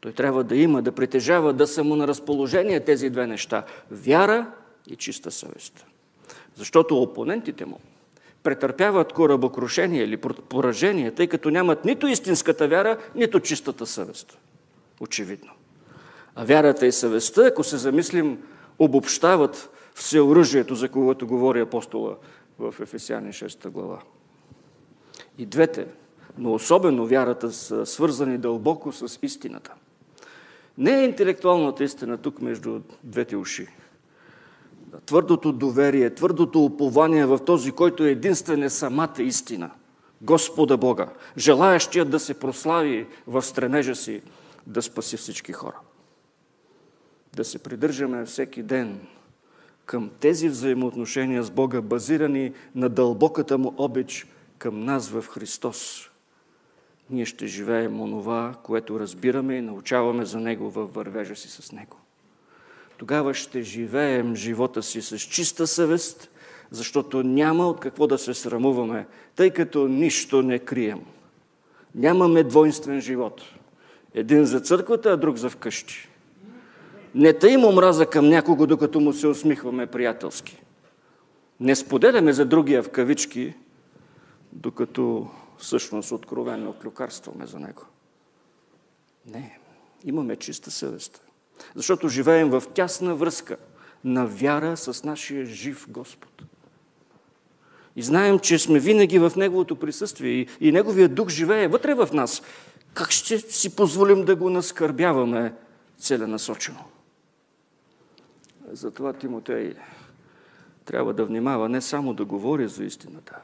[0.00, 4.46] той трябва да има, да притежава, да са му на разположение тези две неща– вяра
[4.90, 5.86] и чиста съвест.
[6.56, 7.80] Защото опонентите му
[8.42, 14.38] претърпяват корабокрушение или поражение, тъй като нямат нито истинската вяра, нито чистата съвест.
[15.00, 15.50] Очевидно.
[16.34, 18.42] А вярата и съвестта, ако се замислим,
[18.78, 22.16] обобщават всеоръжието, за което говори апостола
[22.58, 24.00] в Ефесяни 6 глава.
[25.38, 25.86] И двете,
[26.38, 29.74] но особено вярата, са свързани дълбоко с истината–
[30.78, 33.66] не е интелектуалната истина тук между двете уши.
[35.06, 39.70] Твърдото доверие, твърдото упование в този, който е единствен е самата истина.
[40.22, 44.22] Господа Бога, желаящия да се прослави в стремежа си
[44.66, 45.76] да спаси всички хора.
[47.36, 49.00] Да се придържаме всеки ден
[49.86, 54.26] към тези взаимоотношения с Бога, базирани на дълбоката му обич
[54.58, 56.10] към нас в Христос
[57.10, 61.96] ние ще живеем онова, което разбираме и научаваме за Него във вървежа си с Него.
[62.96, 66.30] Тогава ще живеем живота си с чиста съвест,
[66.70, 69.06] защото няма от какво да се срамуваме,
[69.36, 71.00] тъй като нищо не крием.
[71.94, 73.42] Нямаме двойствен живот.
[74.14, 76.08] Един за църквата, а друг за вкъщи.
[77.14, 80.62] Не тъй омраза към някого, докато му се усмихваме приятелски.
[81.60, 83.54] Не споделяме за другия в кавички,
[84.52, 87.82] докато всъщност откровенно клюкарстваме за него.
[89.26, 89.58] Не,
[90.04, 91.22] имаме чиста съвест.
[91.74, 93.56] Защото живеем в тясна връзка
[94.04, 96.42] на вяра с нашия жив Господ.
[97.96, 102.08] И знаем, че сме винаги в Неговото присъствие и, и Неговия дух живее вътре в
[102.12, 102.42] нас.
[102.94, 105.54] Как ще си позволим да го наскърбяваме
[105.98, 106.84] целенасочено?
[108.72, 109.74] Затова Тимотей
[110.84, 113.38] трябва да внимава не само да говори за истината,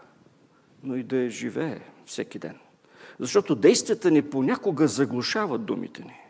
[0.85, 2.59] но и да я живее всеки ден.
[3.21, 6.21] Защото действията ни понякога заглушават думите ни.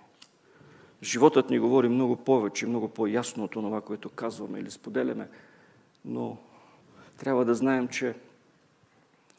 [1.02, 5.28] Животът ни говори много повече, много по-ясно от това, което казваме или споделяме,
[6.04, 6.36] но
[7.18, 8.14] трябва да знаем, че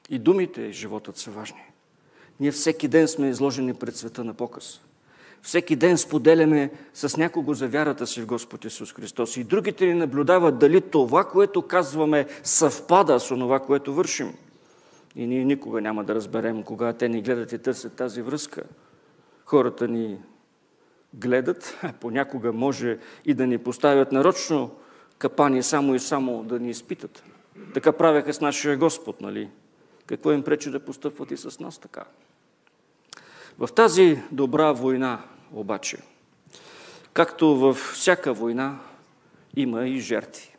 [0.09, 1.61] и думите, и животът са важни.
[2.39, 4.81] Ние всеки ден сме изложени пред света на показ.
[5.41, 9.37] Всеки ден споделяме с някого за вярата си в Господ Исус Христос.
[9.37, 14.33] И другите ни наблюдават дали това, което казваме, съвпада с това, което вършим.
[15.15, 18.63] И ние никога няма да разберем, кога те ни гледат и търсят тази връзка.
[19.45, 20.19] Хората ни
[21.13, 24.75] гледат, а понякога може и да ни поставят нарочно
[25.17, 27.23] капани само и само да ни изпитат.
[27.73, 29.49] Така правяха с нашия Господ, нали?
[30.05, 32.03] Какво им пречи да постъпват и с нас така?
[33.57, 35.97] В тази добра война, обаче,
[37.13, 38.79] както във всяка война,
[39.55, 40.54] има и жертви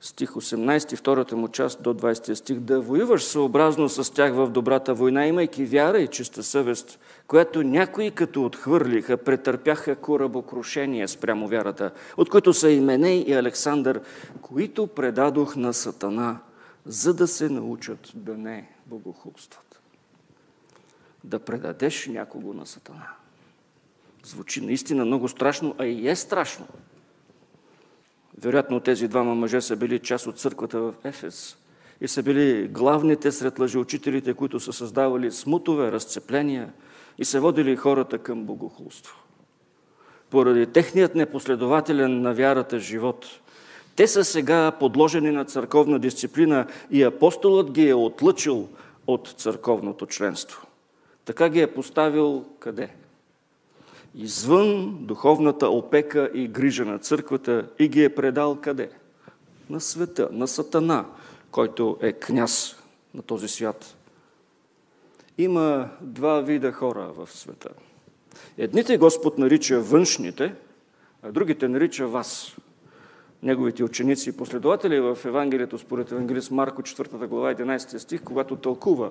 [0.00, 4.94] стих 18, втората му част до 20 стих, да воюваш съобразно с тях в добрата
[4.94, 12.30] война, имайки вяра и чиста съвест, която някои като отхвърлиха, претърпяха корабокрушение спрямо вярата, от
[12.30, 14.00] които са Именей и Александър,
[14.42, 16.38] които предадох на Сатана,
[16.86, 19.80] за да се научат да не богохулстват.
[21.24, 23.06] Да предадеш някого на Сатана.
[24.24, 26.66] Звучи наистина много страшно, а и е страшно.
[28.42, 31.56] Вероятно тези двама мъже са били част от църквата в Ефес
[32.00, 36.72] и са били главните сред лъжеучителите, които са създавали смутове, разцепления
[37.18, 39.16] и са водили хората към богохулство.
[40.30, 43.26] Поради техният непоследователен на вярата живот,
[43.96, 48.68] те са сега подложени на църковна дисциплина и апостолът ги е отлъчил
[49.06, 50.66] от църковното членство.
[51.24, 52.90] Така ги е поставил къде?
[54.14, 58.90] Извън духовната опека и грижа на църквата и ги е предал къде?
[59.70, 61.06] На света, на Сатана,
[61.50, 62.76] който е княз
[63.14, 63.96] на този свят.
[65.38, 67.68] Има два вида хора в света.
[68.58, 70.54] Едните Господ нарича външните,
[71.22, 72.56] а другите нарича вас.
[73.42, 79.10] Неговите ученици и последователи в Евангелието според Евангелист Марко 4 глава 11 стих, когато тълкува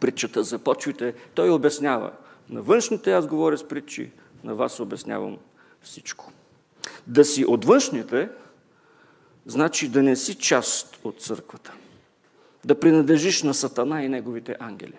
[0.00, 2.12] притчата за почвите, той обяснява–
[2.48, 4.10] на външните аз говоря с притчи,
[4.44, 5.38] на вас обяснявам
[5.82, 6.32] всичко.
[7.06, 8.28] Да си от външните,
[9.46, 11.72] значи да не си част от църквата.
[12.64, 14.96] Да принадлежиш на Сатана и неговите ангели.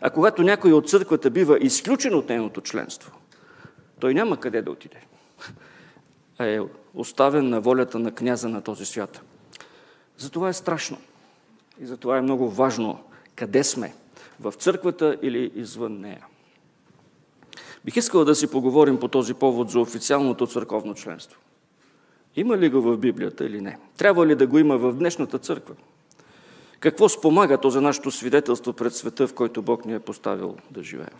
[0.00, 3.12] А когато някой от църквата бива изключен от нейното членство,
[4.00, 5.00] той няма къде да отиде.
[6.38, 6.60] А е
[6.94, 9.22] оставен на волята на княза на този свят.
[10.18, 10.98] Затова е страшно.
[11.80, 13.04] И затова е много важно
[13.36, 13.94] къде сме.
[14.40, 16.26] В църквата или извън нея.
[17.84, 21.40] Бих искал да си поговорим по този повод за официалното църковно членство.
[22.36, 23.78] Има ли го в Библията или не?
[23.96, 25.74] Трябва ли да го има в днешната църква?
[26.80, 30.82] Какво спомага то за нашето свидетелство пред света, в който Бог ни е поставил да
[30.82, 31.18] живеем?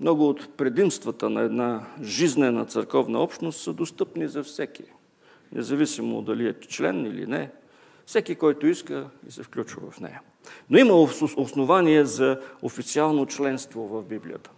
[0.00, 4.84] Много от предимствата на една жизнена църковна общност са достъпни за всеки,
[5.52, 7.50] независимо дали е член или не.
[8.06, 10.20] Всеки, който иска и се включва в нея.
[10.70, 14.50] Но има основание за официално членство в Библията.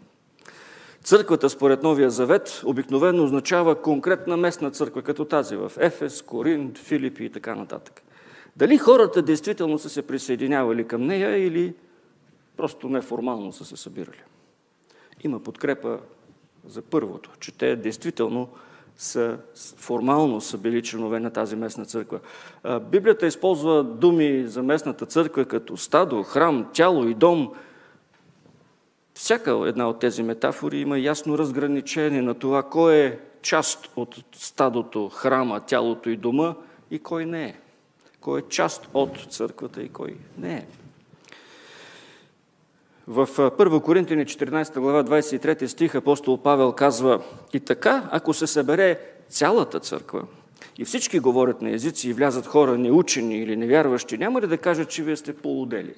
[1.05, 7.25] Църквата според Новия Завет обикновено означава конкретна местна църква, като тази в Ефес, Коринт, Филипи
[7.25, 8.03] и така нататък.
[8.57, 11.75] Дали хората действително са се присъединявали към нея или
[12.57, 14.23] просто неформално са се събирали?
[15.25, 15.99] Има подкрепа
[16.67, 18.49] за първото, че те действително
[18.97, 19.39] са,
[19.77, 22.21] формално са били членове на тази местна църква.
[22.91, 27.53] Библията използва думи за местната църква като стадо, храм, тяло и дом–
[29.25, 35.09] всяка една от тези метафори има ясно разграничение на това, кой е част от стадото,
[35.09, 36.55] храма, тялото и дома
[36.91, 37.55] и кой не е.
[38.21, 40.67] Кой е част от църквата и кой не е.
[43.07, 47.23] В 1 Коринтини 14 глава 23 стих апостол Павел казва
[47.53, 50.23] И така, ако се събере цялата църква
[50.79, 54.89] и всички говорят на езици и влязат хора неучени или невярващи, няма ли да кажат,
[54.89, 55.95] че вие сте полудели?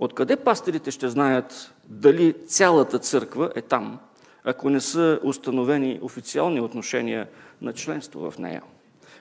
[0.00, 3.98] Откъде пастирите ще знаят дали цялата църква е там,
[4.44, 7.28] ако не са установени официални отношения
[7.62, 8.62] на членство в нея?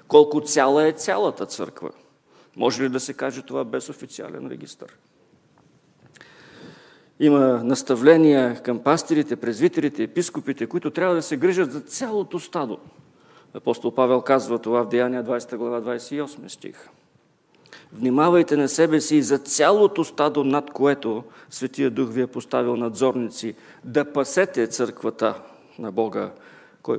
[0.08, 1.90] Колко цяла е цялата църква?
[2.56, 4.86] Може ли да се каже това без официален регистр?
[7.20, 12.78] Има наставления към пастирите, презвитерите, епископите, които трябва да се грижат за цялото стадо.
[13.54, 16.90] Апостол Павел казва това в Деяния 20 глава 28 стих.
[17.94, 22.76] Внимавайте на себе си и за цялото стадо, над което Светия Дух ви е поставил
[22.76, 25.42] надзорници, да пасете църквата
[25.80, 26.32] на Бога,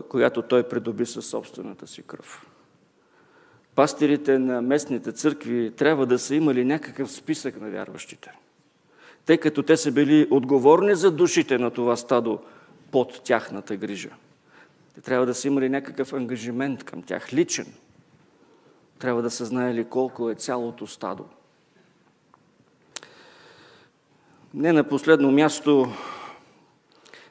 [0.09, 2.47] която Той придоби със собствената си кръв.
[3.75, 8.33] Пастирите на местните църкви трябва да са имали някакъв списък на вярващите,
[9.27, 12.39] тъй като те са били отговорни за душите на това стадо
[12.91, 14.11] под тяхната грижа.
[14.95, 17.67] Те трябва да са имали някакъв ангажимент към тях, личен–
[19.01, 21.25] трябва да са знаели колко е цялото стадо.
[24.55, 25.89] Не на последно място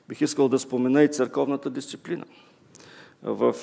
[0.07, 2.25] бих искал да спомена и църковната дисциплина.
[3.23, 3.55] В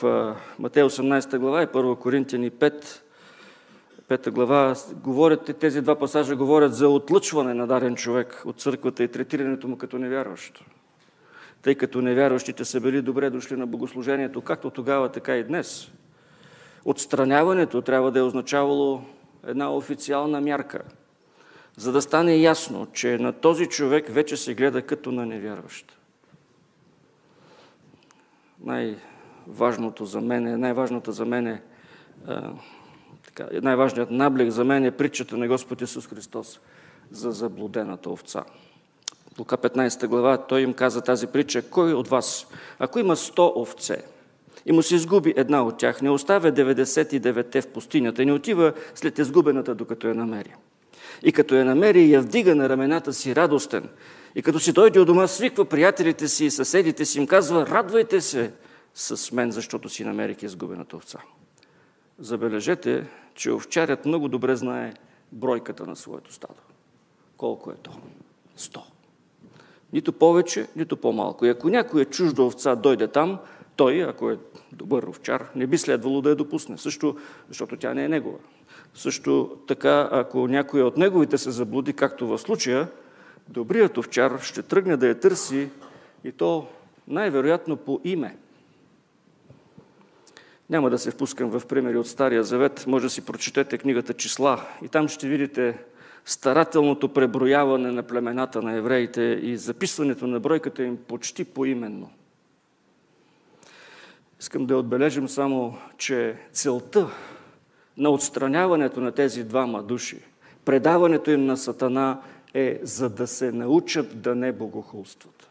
[0.58, 2.84] Матея 18 глава и 1 Коринтияни 5,
[4.08, 9.08] 5 глава говорят, тези два пасажа говорят за отлъчване на даден човек от църквата и
[9.08, 10.64] третирането му като невярващ.
[11.62, 15.90] Тъй като невярващите са били добре дошли на богослужението, както тогава, така и днес–
[16.86, 19.02] Отстраняването трябва да е означавало
[19.46, 20.82] една официална мярка,
[21.76, 25.98] за да стане ясно, че на този човек вече се гледа като на невярващ.
[28.60, 31.62] Най-важното за мен е, най-важната за мен е,
[33.52, 36.60] най-важният наблег за мен е притчата на Господ Исус Христос
[37.10, 38.44] за заблудената овца.
[39.38, 42.46] Лука 15 глава, той им каза тази притча, кой от вас,
[42.78, 44.04] ако има 100 овце,
[44.66, 46.02] и му се изгуби една от тях.
[46.02, 50.54] Не оставя 99-те в пустинята, не отива след изгубената, докато я намери.
[51.22, 53.88] И като я намери, я вдига на рамената си радостен.
[54.34, 58.20] И като си дойде от дома, свиква приятелите си и съседите си, им казва, радвайте
[58.20, 58.52] се
[58.94, 61.18] с мен, защото си намерих изгубената овца.
[62.18, 64.94] Забележете, че овчарят много добре знае
[65.32, 66.60] бройката на своето стадо.
[67.36, 67.90] Колко е то?
[68.56, 68.82] Сто.
[69.92, 71.46] Нито повече, нито по-малко.
[71.46, 73.38] И ако някоя чужда овца дойде там,
[73.76, 74.38] той, ако е
[74.72, 76.78] добър овчар, не би следвало да я допусне.
[76.78, 77.16] Също,
[77.48, 78.38] защото тя не е негова.
[78.94, 82.88] Също така, ако някой от неговите се заблуди, както в случая,
[83.48, 85.68] добрият овчар ще тръгне да я търси
[86.24, 86.66] и то
[87.08, 88.36] най-вероятно по име.
[90.70, 94.66] Няма да се впускам в примери от Стария Завет, може да си прочетете книгата Числа
[94.84, 95.78] и там ще видите
[96.24, 102.10] старателното преброяване на племената на евреите и записването на бройката им почти поименно–
[104.46, 107.08] Искам да отбележим само, че целта
[107.96, 110.22] на отстраняването на тези двама души,
[110.64, 112.20] предаването им на Сатана
[112.54, 115.48] е за да се научат да не богохулстват.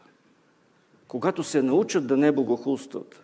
[1.08, 3.20] Когато се научат да не богохулстват,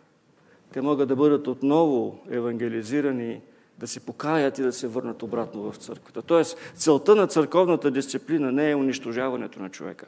[0.72, 3.40] те могат да бъдат отново евангелизирани,
[3.78, 6.22] да се покаят и да се върнат обратно в църквата.
[6.22, 10.06] Тоест, целта на църковната дисциплина не е унищожаването на човека,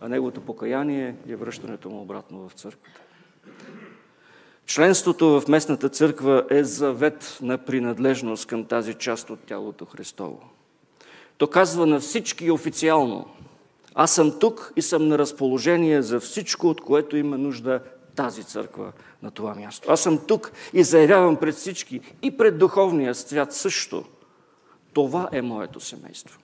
[0.00, 3.00] а неговото покаяние е връщането му обратно в църквата.
[4.66, 10.40] Членството в местната църква е завет на принадлежност към тази част от тялото Христово.
[11.38, 13.26] То казва на всички официално,
[13.94, 17.80] аз съм тук и съм на разположение за всичко, от което има нужда
[18.16, 18.92] тази църква
[19.22, 19.92] на това място.
[19.92, 24.04] Аз съм тук и заявявам пред всички и пред духовния свят също.
[24.92, 26.40] Това е моето семейство.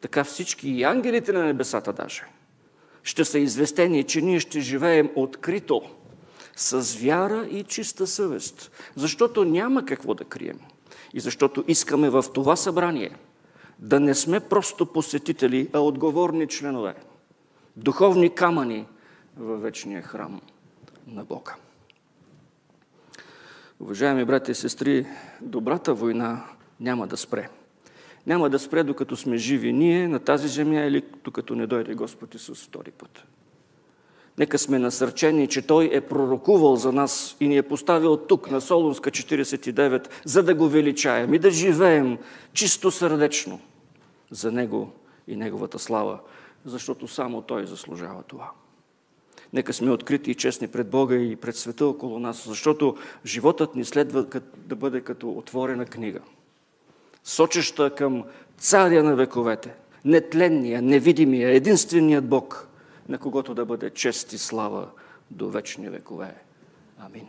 [0.00, 2.24] Така всички и ангелите на небесата даже
[3.02, 5.82] ще са известени, че ние ще живеем открито–
[6.56, 10.58] с вяра и чиста съвест, защото няма какво да крием.
[11.14, 13.16] И защото искаме в това събрание
[13.78, 16.94] да не сме просто посетители, а отговорни членове,
[17.76, 18.86] духовни камъни
[19.36, 20.40] във вечния храм
[21.06, 21.54] на Бога.
[23.80, 25.06] Уважаеми брати и сестри,
[25.40, 26.44] добрата война
[26.80, 27.48] няма да спре.
[28.26, 32.34] Няма да спре, докато сме живи ние на тази земя или докато не дойде Господ
[32.34, 33.24] Исус втори път.
[34.38, 38.60] Нека сме насърчени, че Той е пророкувал за нас и ни е поставил тук, на
[38.60, 42.18] Солунска 49, за да го величаем и да живеем
[42.52, 43.60] чисто сърдечно
[44.30, 44.92] за Него
[45.28, 46.18] и Неговата слава,
[46.64, 48.50] защото само Той заслужава това.
[49.52, 53.84] Нека сме открити и честни пред Бога и пред света около нас, защото животът ни
[53.84, 54.26] следва
[54.56, 56.20] да бъде като отворена книга,
[57.24, 58.24] сочеща към
[58.58, 59.74] царя на вековете,
[60.04, 62.68] нетленния, невидимия, единственият Бог–
[63.08, 64.88] на когото да бъде чест и слава
[65.30, 66.34] до вечни векове.
[66.98, 67.28] Амин.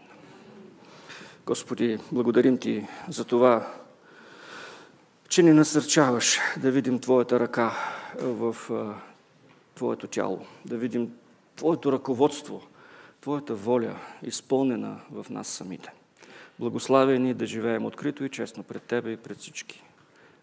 [1.46, 3.74] Господи, благодарим Ти за това,
[5.30, 7.74] че ни насърчаваш да видим Твоята ръка
[8.22, 8.56] в
[9.76, 11.14] Твоето тяло, да видим
[11.56, 12.62] Твоето ръководство,
[13.22, 15.92] Твоята воля, изпълнена в нас самите.
[16.60, 19.84] Благославя ни да живеем открито и честно пред Тебе и пред всички,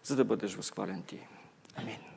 [0.03, 1.19] за да бъдеш възхвален Ти.
[1.75, 2.14] Амин.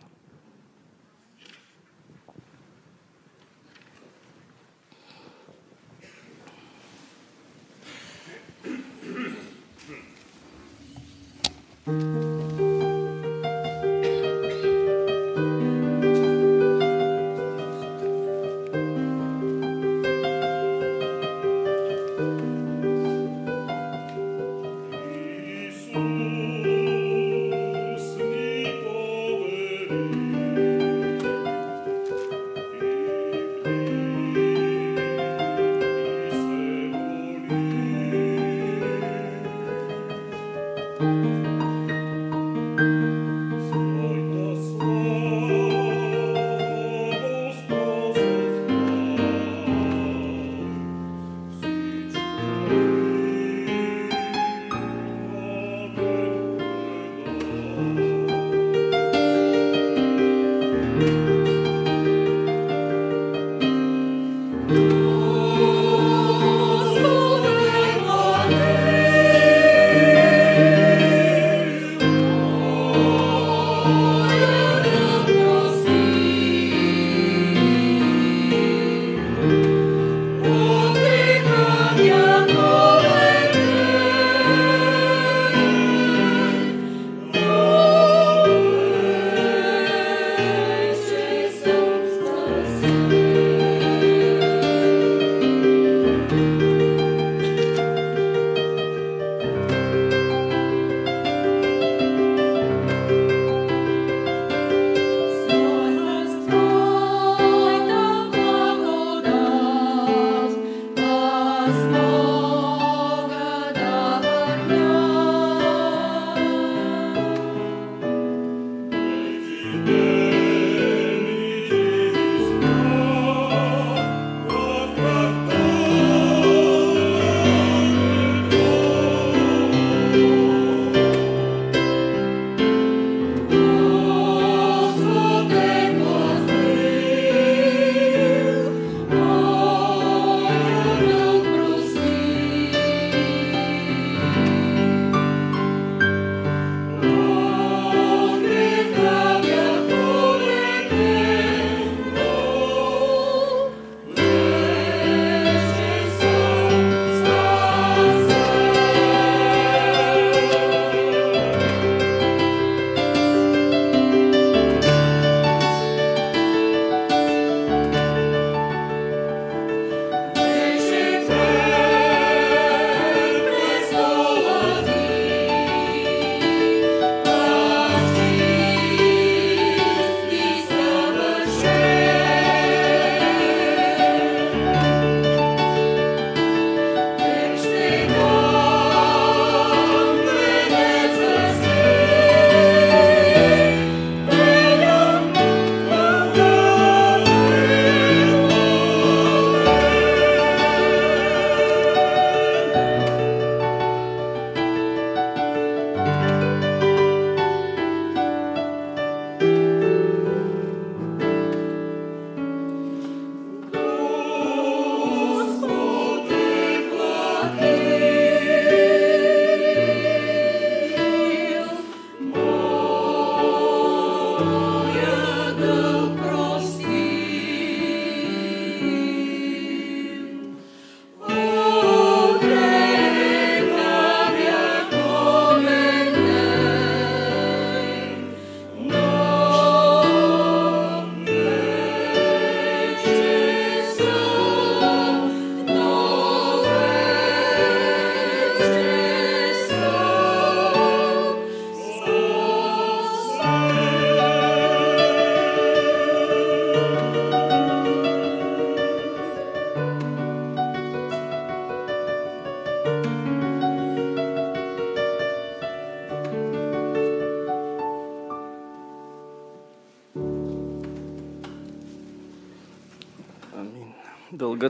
[11.88, 12.37] Música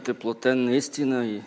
[0.08, 1.42] е платен наистина и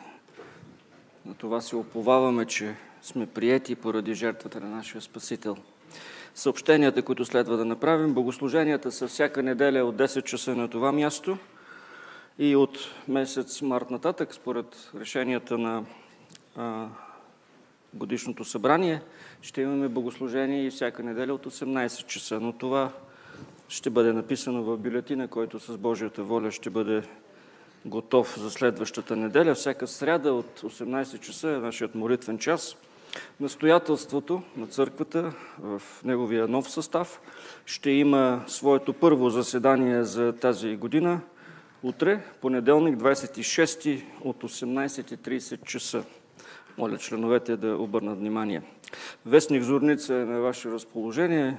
[1.25, 5.57] На това си оповаваме, че сме приети поради жертвата на нашия Спасител.
[6.35, 11.37] Съобщенията, които следва да направим, богослуженията са всяка неделя от 10 часа на това място
[12.39, 15.83] и от месец март нататък, според решенията на
[16.55, 16.87] а,
[17.93, 19.01] годишното събрание,
[19.41, 22.39] ще имаме богослужение и всяка неделя от 18 часа.
[22.39, 22.91] Но това
[23.69, 27.03] ще бъде написано в бюлетина, който с Божията воля ще бъде
[27.85, 29.55] готов за следващата неделя.
[29.55, 32.75] Всяка сряда от 18 часа е нашият молитвен час.
[33.39, 37.21] Настоятелството на църквата в неговия нов състав
[37.65, 41.21] ще има своето първо заседание за тази година
[41.83, 46.03] утре, понеделник, 26 от 18.30 часа.
[46.77, 48.61] Моля членовете да обърнат внимание.
[49.25, 51.57] Вестник Зорница е на ваше разположение.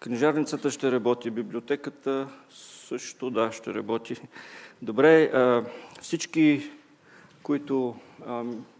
[0.00, 2.28] Книжарницата ще работи, библиотеката
[2.88, 4.16] също, да, ще работи.
[4.82, 5.30] Добре,
[6.00, 6.70] всички,
[7.42, 7.96] които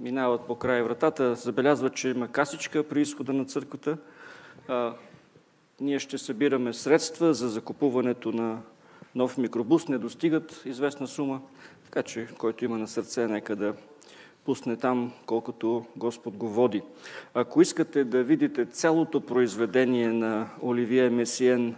[0.01, 3.99] минават по край вратата, забелязват, че има касичка при изхода на църквата.
[5.81, 8.59] Ние ще събираме средства за закупуването на
[9.15, 9.89] нов микробус.
[9.89, 11.41] Не достигат известна сума,
[11.85, 13.75] така че който има на сърце, нека да
[14.45, 16.83] пусне там, колкото Господ го води.
[17.35, 21.77] Ако искате да видите цялото произведение на Оливия Месиен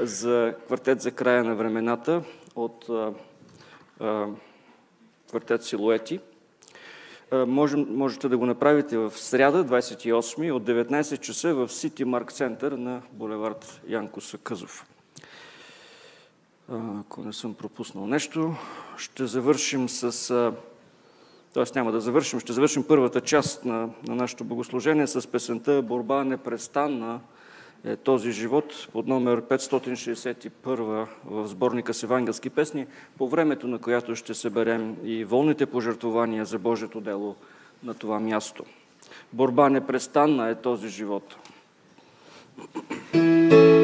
[0.00, 2.22] за квартет за края на времената
[2.56, 3.12] от а,
[4.00, 4.26] а,
[5.28, 6.20] квартет Силуети,
[7.30, 12.72] а, можете да го направите в сряда, 28 от 19 часа в Сити Марк Център
[12.72, 14.86] на булевард Янко Сакъзов.
[17.00, 18.54] Ако не съм пропуснал нещо,
[18.96, 20.28] ще завършим с
[21.54, 21.64] т.е.
[21.74, 27.20] няма да завършим, ще завършим първата част на, на нашето богослужение с песента Борба непрестанна
[27.84, 32.86] е този живот под номер 561 в сборника с евангелски песни,
[33.18, 37.36] по времето на която ще съберем и волните пожертвования за Божието дело
[37.84, 38.64] на това място.
[39.32, 41.36] Борба непрестанна е този живот.
[43.12, 43.77] Thank you.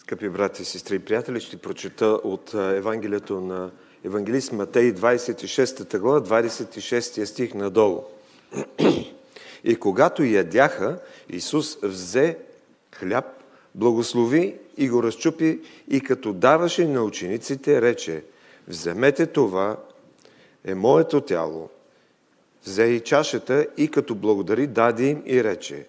[0.00, 3.70] Скъпи брати, сестри и приятели, ще прочета от Евангелието на
[4.04, 8.04] Евангелист Матей 26 глава, 26 стих надолу.
[9.64, 10.98] И когато ядяха,
[11.28, 12.38] Исус взе
[12.94, 13.24] хляб,
[13.74, 18.24] благослови и го разчупи и като даваше на учениците, рече,
[18.68, 19.76] вземете това,
[20.64, 21.70] е моето тяло.
[22.64, 25.86] Взе и чашата и като благодари, даде им и рече,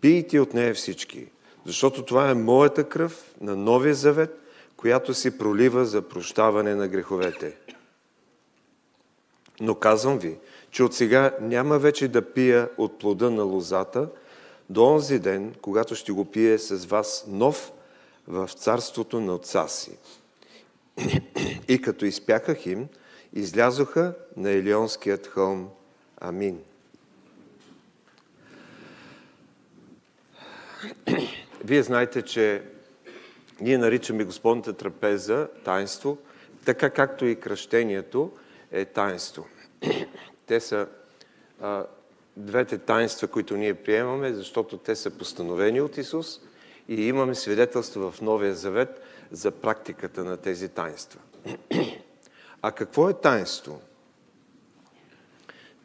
[0.00, 1.26] пийте от нея всички,
[1.66, 4.40] защото това е моята кръв на новия завет,
[4.76, 7.56] която се пролива за прощаване на греховете.
[9.60, 10.38] Но казвам ви,
[10.70, 14.08] че от сега няма вече да пия от плода на лозата
[14.70, 17.72] до онзи ден, когато ще го пие с вас нов
[18.28, 19.98] в царството на отца си.
[21.68, 22.88] И като изпяках им,
[23.32, 25.68] излязоха на Елионският хълм.
[26.20, 26.58] Амин.
[31.66, 32.62] Вие знаете, че
[33.60, 36.18] ние наричаме Господната трапеза таинство,
[36.64, 38.32] така както и кръщението
[38.72, 39.46] е таинство.
[40.46, 40.86] Те са
[41.60, 41.84] а,
[42.36, 46.40] двете таинства, които ние приемаме, защото те са постановени от Исус
[46.88, 51.20] и имаме свидетелство в Новия Завет за практиката на тези таинства.
[52.62, 53.80] А какво е таинство?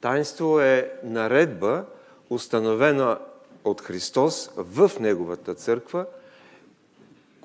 [0.02, 1.86] Таинство е наредба,
[2.30, 3.20] установена
[3.64, 6.06] от Христос в Неговата църква,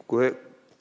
[0.07, 0.35] кое,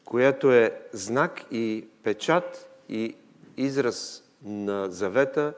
[0.05, 3.15] което е знак и печат и
[3.57, 5.53] израз на завета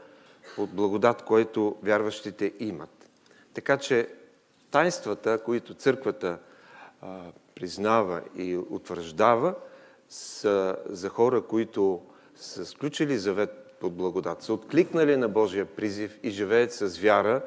[0.57, 3.09] от благодат, който вярващите имат.
[3.53, 4.07] Така че
[4.71, 6.39] тайнствата, които църквата
[7.01, 7.19] а,
[7.55, 9.55] признава и утвърждава,
[10.09, 12.01] са за хора, които
[12.35, 17.41] са сключили завет под благодат, са откликнали на Божия призив и живеят с вяра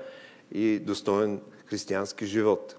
[0.53, 1.41] и достоен
[1.71, 2.77] християнски живот.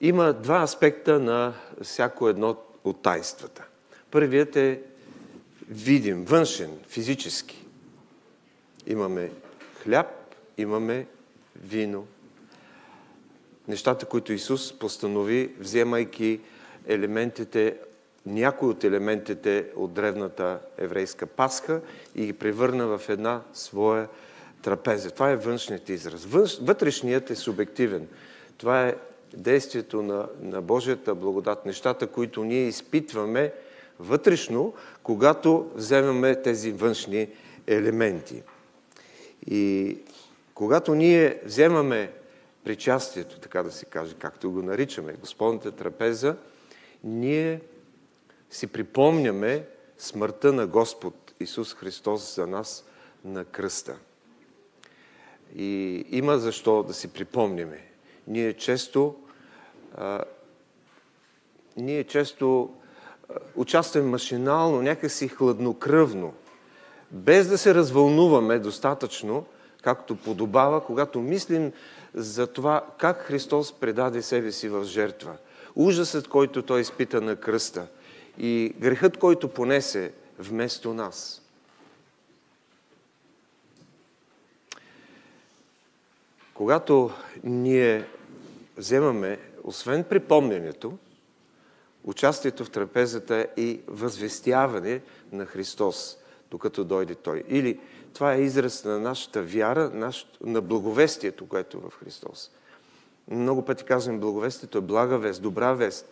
[0.00, 3.64] Има два аспекта на всяко едно от тайствата.
[4.10, 4.80] Първият е
[5.68, 7.66] видим, външен, физически.
[8.86, 9.30] Имаме
[9.82, 10.06] хляб,
[10.58, 11.06] имаме
[11.56, 12.06] вино.
[13.68, 16.40] Нещата, които Исус постанови, вземайки
[16.86, 17.76] елементите,
[18.26, 21.80] някои от елементите от древната еврейска пасха
[22.14, 24.08] и ги превърна в една своя
[24.64, 25.10] трапеза.
[25.10, 26.24] Това е външният израз.
[26.60, 28.08] Вътрешният е субективен.
[28.58, 28.94] Това е
[29.36, 33.52] действието на, на Божията благодат, нещата, които ние изпитваме
[33.98, 37.28] вътрешно, когато вземаме тези външни
[37.66, 38.42] елементи.
[39.46, 39.98] И
[40.54, 42.12] когато ние вземаме
[42.64, 46.36] причастието, така да се каже, както го наричаме, Господната трапеза,
[47.04, 47.60] ние
[48.50, 49.66] си припомняме
[49.98, 52.84] смъртта на Господ Исус Христос за нас
[53.24, 53.96] на кръста.
[55.54, 57.80] И има защо да си припомняме.
[58.26, 59.14] Ние често,
[59.96, 60.24] а,
[61.76, 62.70] ние често
[63.28, 66.34] а, участваме машинално, някакси хладнокръвно,
[67.10, 69.44] без да се развълнуваме достатъчно,
[69.82, 71.72] както подобава, когато мислим
[72.14, 75.36] за това как Христос предаде себе си в жертва.
[75.74, 77.86] Ужасът, който Той изпита на кръста
[78.38, 81.43] и грехът, който понесе вместо нас.
[86.54, 87.10] Когато
[87.44, 88.04] ние
[88.76, 90.98] вземаме, освен припомнянето,
[92.04, 95.00] участието в трапезата и възвестяване
[95.32, 96.18] на Христос,
[96.50, 97.44] докато дойде Той.
[97.48, 97.80] Или
[98.14, 102.50] това е израз на нашата вяра, на благовестието, което е в Христос.
[103.30, 106.08] Много пъти казвам, благовестието е блага вест, добра вест,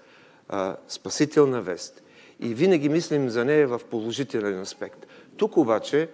[0.89, 2.03] спасителна вест.
[2.41, 5.07] И винаги мислим за нея в положителен аспект.
[5.37, 6.09] Тук обаче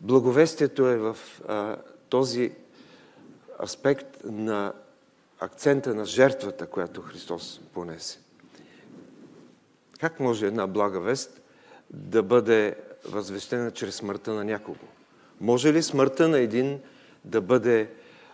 [0.00, 1.16] благовестието е в
[2.08, 2.52] този
[3.62, 4.72] аспект на
[5.40, 8.18] акцента на жертвата, която Христос понесе.
[10.00, 11.40] Как може една блага вест
[11.90, 14.84] да бъде възвещена чрез смъртта на някого?
[15.40, 16.80] Може ли смъртта на един
[17.24, 17.90] да бъде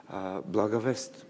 [0.09, 1.26] а, блага вест?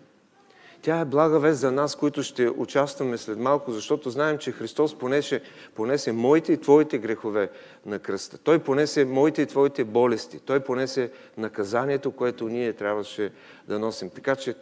[0.86, 4.98] Тя е блага вест за нас, които ще участваме след малко, защото знаем, че Христос
[4.98, 5.40] понесе,
[5.74, 7.50] понесе моите и твоите грехове
[7.86, 8.38] на кръста.
[8.38, 10.38] Той понесе моите и твоите болести.
[10.38, 13.32] Той понесе наказанието, което ние трябваше
[13.68, 14.10] да носим.
[14.10, 14.54] Така че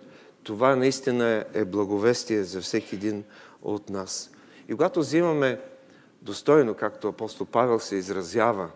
[0.42, 3.24] това наистина е благовестие за всеки един
[3.62, 4.30] от нас.
[4.68, 5.60] И когато взимаме
[6.22, 8.70] достойно, както апостол Павел се изразява,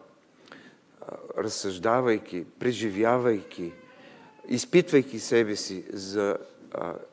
[1.38, 3.72] разсъждавайки, преживявайки,
[4.48, 6.36] изпитвайки себе си за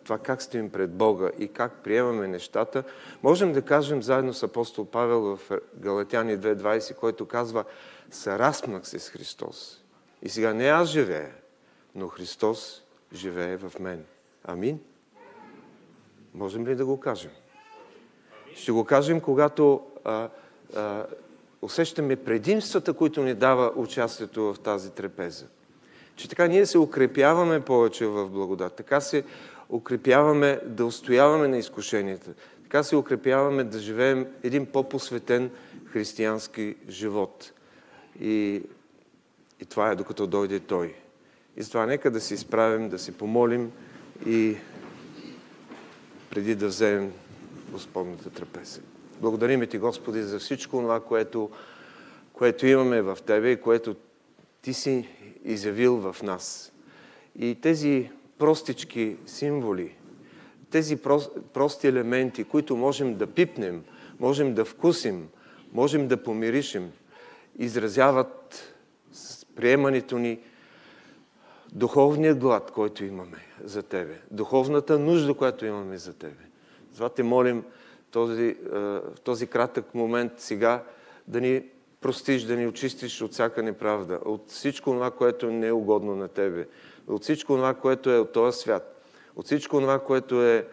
[0.03, 2.83] това как стоим пред Бога и как приемаме нещата,
[3.23, 5.39] можем да кажем заедно с апостол Павел в
[5.75, 7.63] Галатяни 2.20, който казва
[8.11, 9.83] Саразмнах се с Христос.
[10.21, 11.31] И сега не аз живея,
[11.95, 12.83] но Христос
[13.13, 14.05] живее в мен.
[14.43, 14.79] Амин?
[16.33, 17.31] Можем ли да го кажем?
[18.55, 20.29] Ще го кажем, когато а,
[20.75, 21.05] а,
[21.61, 25.45] усещаме предимствата, които ни дава участието в тази трапеза.
[26.15, 28.73] Че така ние се укрепяваме повече в благодат.
[28.73, 29.23] Така се
[29.69, 32.33] укрепяваме да устояваме на изкушенията.
[32.63, 35.51] Така се укрепяваме да живеем един по-посветен
[35.85, 37.51] християнски живот.
[38.21, 38.61] И,
[39.59, 40.95] и това е докато дойде Той.
[41.57, 43.71] И затова нека да се изправим, да се помолим
[44.25, 44.57] и
[46.29, 47.13] преди да вземем
[47.71, 48.81] Господната трапеза.
[49.21, 51.49] Благодарим Ти, Господи, за всичко това, което,
[52.33, 53.95] което имаме в Тебе и което
[54.61, 55.09] Ти си
[55.45, 56.73] изявил в нас.
[57.39, 59.95] И тези простички символи,
[60.69, 60.97] тези
[61.53, 63.83] прости елементи, които можем да пипнем,
[64.19, 65.27] можем да вкусим,
[65.73, 66.91] можем да помиришем,
[67.59, 68.73] изразяват
[69.55, 70.39] приемането ни
[71.73, 76.43] духовния глад, който имаме за Тебе, духовната нужда, която имаме за Тебе.
[76.89, 77.63] Затова те молим
[78.11, 80.83] този, в този кратък момент сега
[81.27, 81.63] да ни
[82.05, 86.27] простиш, да ни очистиш от всяка неправда, от всичко това, което не е угодно на
[86.27, 86.67] Тебе,
[87.07, 89.05] от всичко това, което е от този свят,
[89.35, 90.67] от всичко това, което е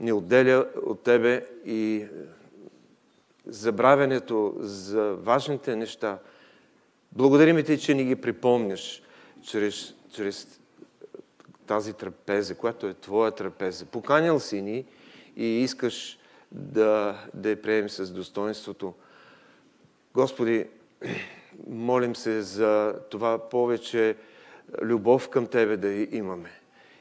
[0.00, 2.06] ни отделя от Тебе и
[3.46, 6.18] забравянето за важните неща.
[7.12, 9.02] Благодарим Ти, че ни ги припомняш
[9.42, 10.60] чрез, чрез
[11.66, 13.86] тази трапеза, която е Твоя трапеза.
[13.86, 14.84] Поканял си ни
[15.36, 16.18] и искаш
[16.52, 18.94] да, да я приемем с достоинството.
[20.14, 20.66] Господи,
[21.66, 24.16] молим се за това повече
[24.82, 26.50] любов към Тебе да имаме.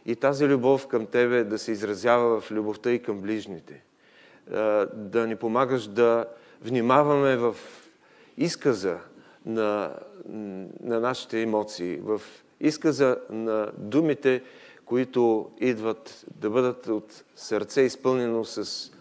[0.05, 3.83] И тази любов към Тебе да се изразява в любовта и към ближните.
[4.93, 6.25] Да ни помагаш да
[6.61, 7.55] внимаваме в
[8.37, 8.99] изказа
[9.45, 9.95] на,
[10.83, 12.21] на нашите емоции, в
[12.59, 14.43] изказа на думите,
[14.85, 18.91] които идват да бъдат от сърце изпълнено с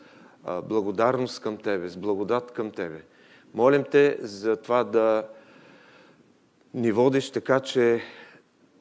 [0.64, 3.02] благодарност към Тебе, с благодат към Тебе.
[3.54, 5.28] Молим Те за това да
[6.74, 8.02] ни водиш така, че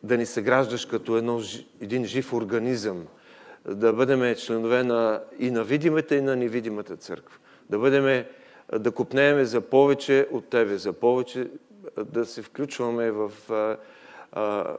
[0.04, 1.42] да ни съграждаш като едно,
[1.82, 3.08] един жив организъм,
[3.68, 7.38] да бъдем членове на, и на видимата, и на невидимата църква.
[7.70, 8.26] Да бъдем,
[8.80, 11.48] да купнееме за повече от Тебе, за повече
[12.06, 13.78] да се включваме в а,
[14.32, 14.78] а,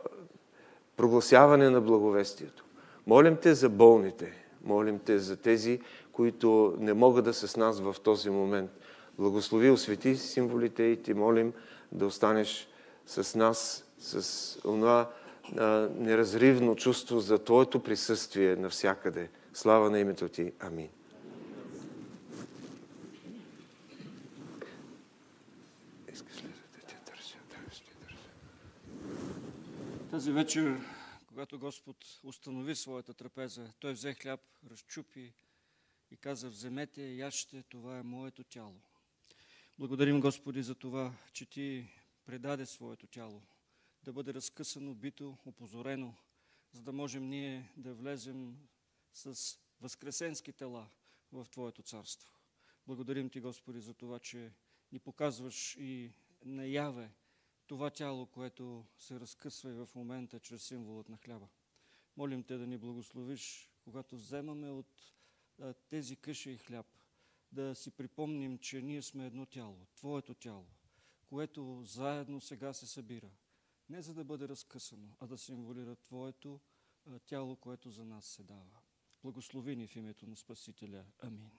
[0.97, 2.65] прогласяване на благовестието.
[3.07, 4.33] Молим Те за болните,
[4.65, 5.81] молим Те за тези,
[6.13, 8.71] които не могат да са с нас в този момент.
[9.21, 11.53] Благослови, освети символите и ти молим
[11.93, 12.69] да останеш
[13.07, 15.13] с нас, с това
[15.95, 19.31] неразривно чувство за Твоето присъствие навсякъде.
[19.55, 20.53] Слава на името Ти.
[20.61, 20.89] Амин.
[30.11, 30.81] Тази вечер,
[31.27, 34.41] когато Господ установи своята трапеза, Той взе хляб,
[34.71, 35.35] разчупи
[36.11, 38.81] и каза, вземете, яще, това е моето тяло.
[39.81, 41.89] Благодарим, Господи, за това, че Ти
[42.25, 43.43] предаде своето тяло
[44.03, 46.15] да бъде разкъсано, бито, опозорено,
[46.73, 48.69] за да можем ние да влезем
[49.13, 50.89] с възкресенски тела
[51.33, 52.31] в Твоето царство.
[52.87, 54.53] Благодарим Ти, Господи, за това, че
[54.93, 56.13] ни показваш и
[56.45, 57.11] наяве
[57.67, 61.49] това тяло, което се разкъсва и в момента чрез символът на хляба.
[62.17, 65.15] Молим Те да ни благословиш, когато вземаме от
[65.89, 66.87] тези къша и хляб,
[67.53, 70.67] да си припомним, че ние сме едно тяло, Твоето тяло,
[71.29, 73.31] което заедно сега се събира.
[73.89, 76.61] Не за да бъде разкъсано, а да символира Твоето
[77.27, 78.81] тяло, което за нас се дава.
[79.23, 81.05] Благослови ни в името на Спасителя.
[81.19, 81.51] Амин.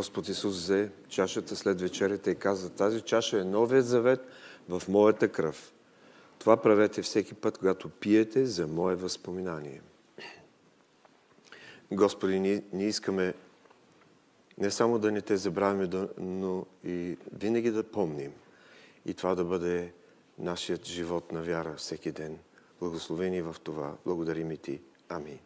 [0.00, 4.20] Господ Исус взе чашата след вечерята и каза, тази чаша е новият завет
[4.68, 5.72] в моята кръв.
[6.38, 9.82] Това правете всеки път, когато пиете за мое възпоминание.
[11.92, 13.34] Господи, ние, ние искаме
[14.58, 18.32] не само да не те забравяме, но и винаги да помним.
[19.06, 19.92] И това да бъде
[20.38, 22.38] нашият живот на вяра всеки ден.
[22.80, 23.96] Благословени в това.
[24.06, 24.80] Благодарим и Ти.
[25.08, 25.38] Амин.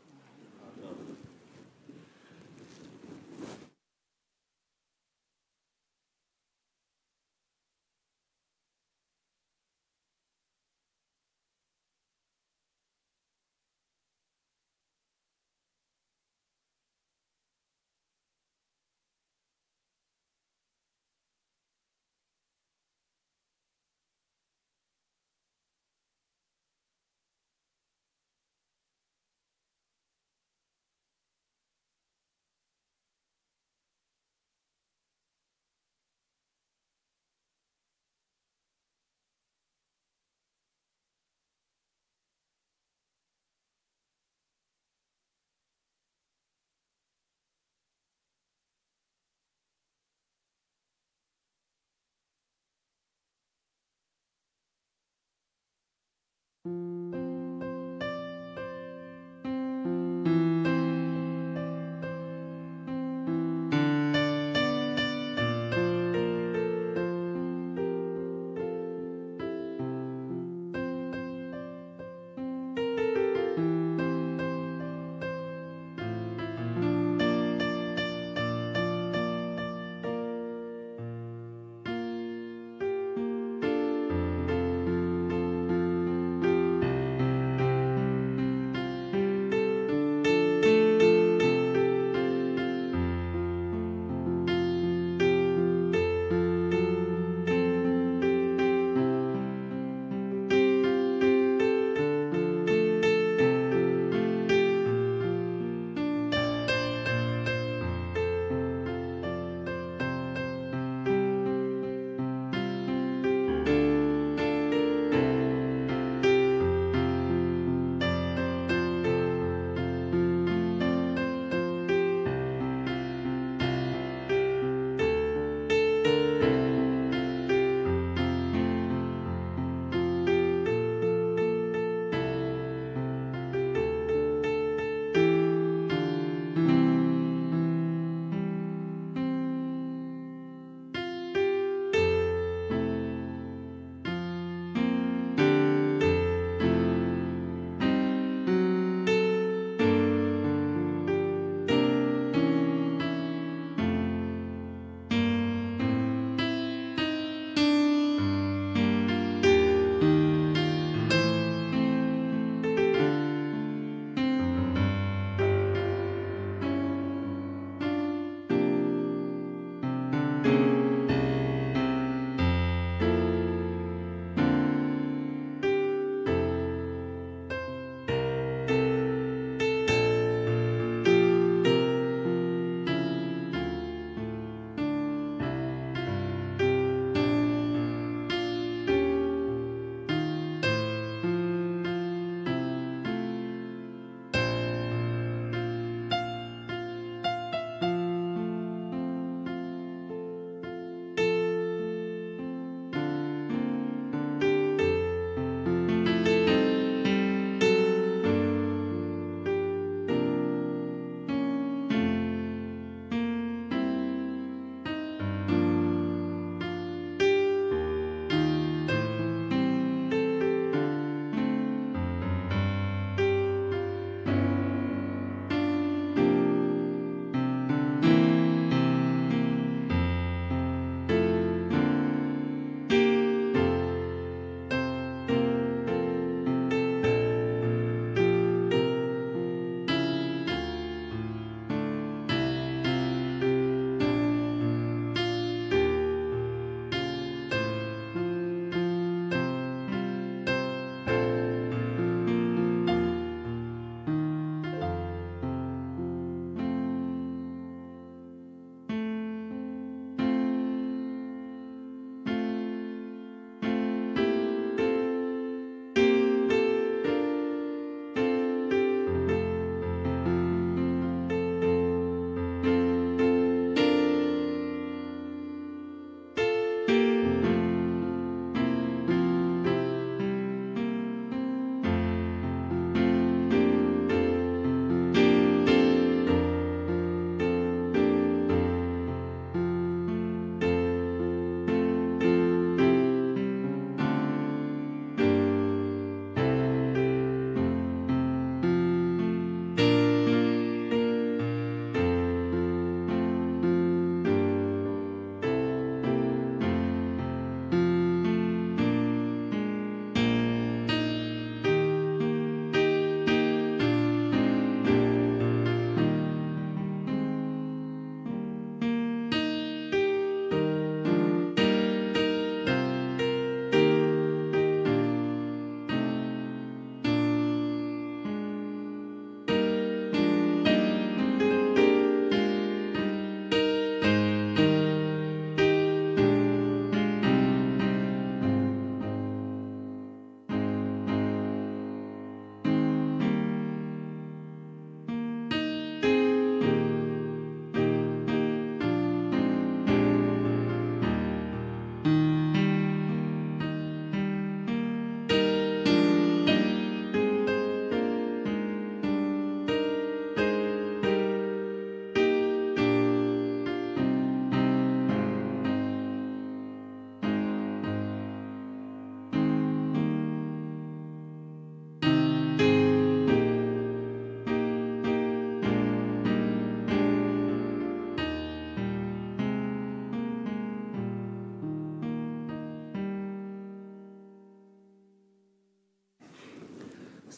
[56.65, 56.94] you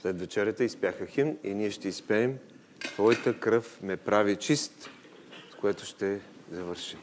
[0.02, 2.38] След вечерята изпяха химн и ние ще изпеем
[2.80, 4.90] Твоята кръв ме прави чист,
[5.52, 6.20] с което ще
[6.52, 6.98] завършим.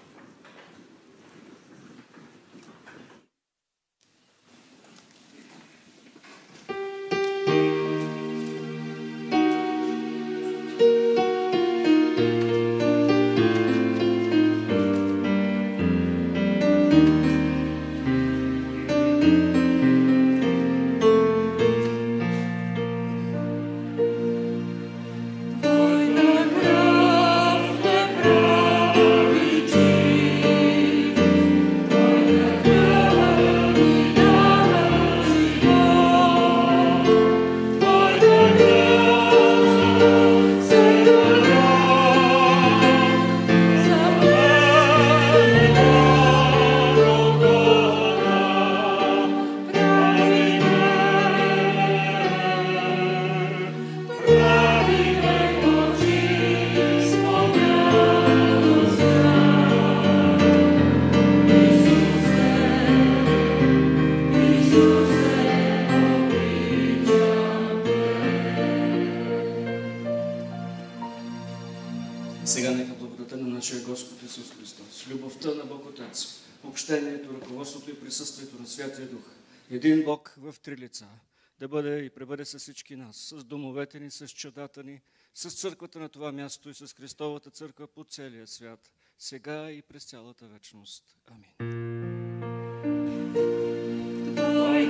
[81.73, 85.01] бъде и пребъде с всички нас, с домовете ни, с чедата ни,
[85.33, 90.05] с църквата на това място и с Христовата църква по целия свят, сега и през
[90.05, 91.03] цялата вечност.
[91.31, 91.53] Амин.
[94.35, 94.85] Твой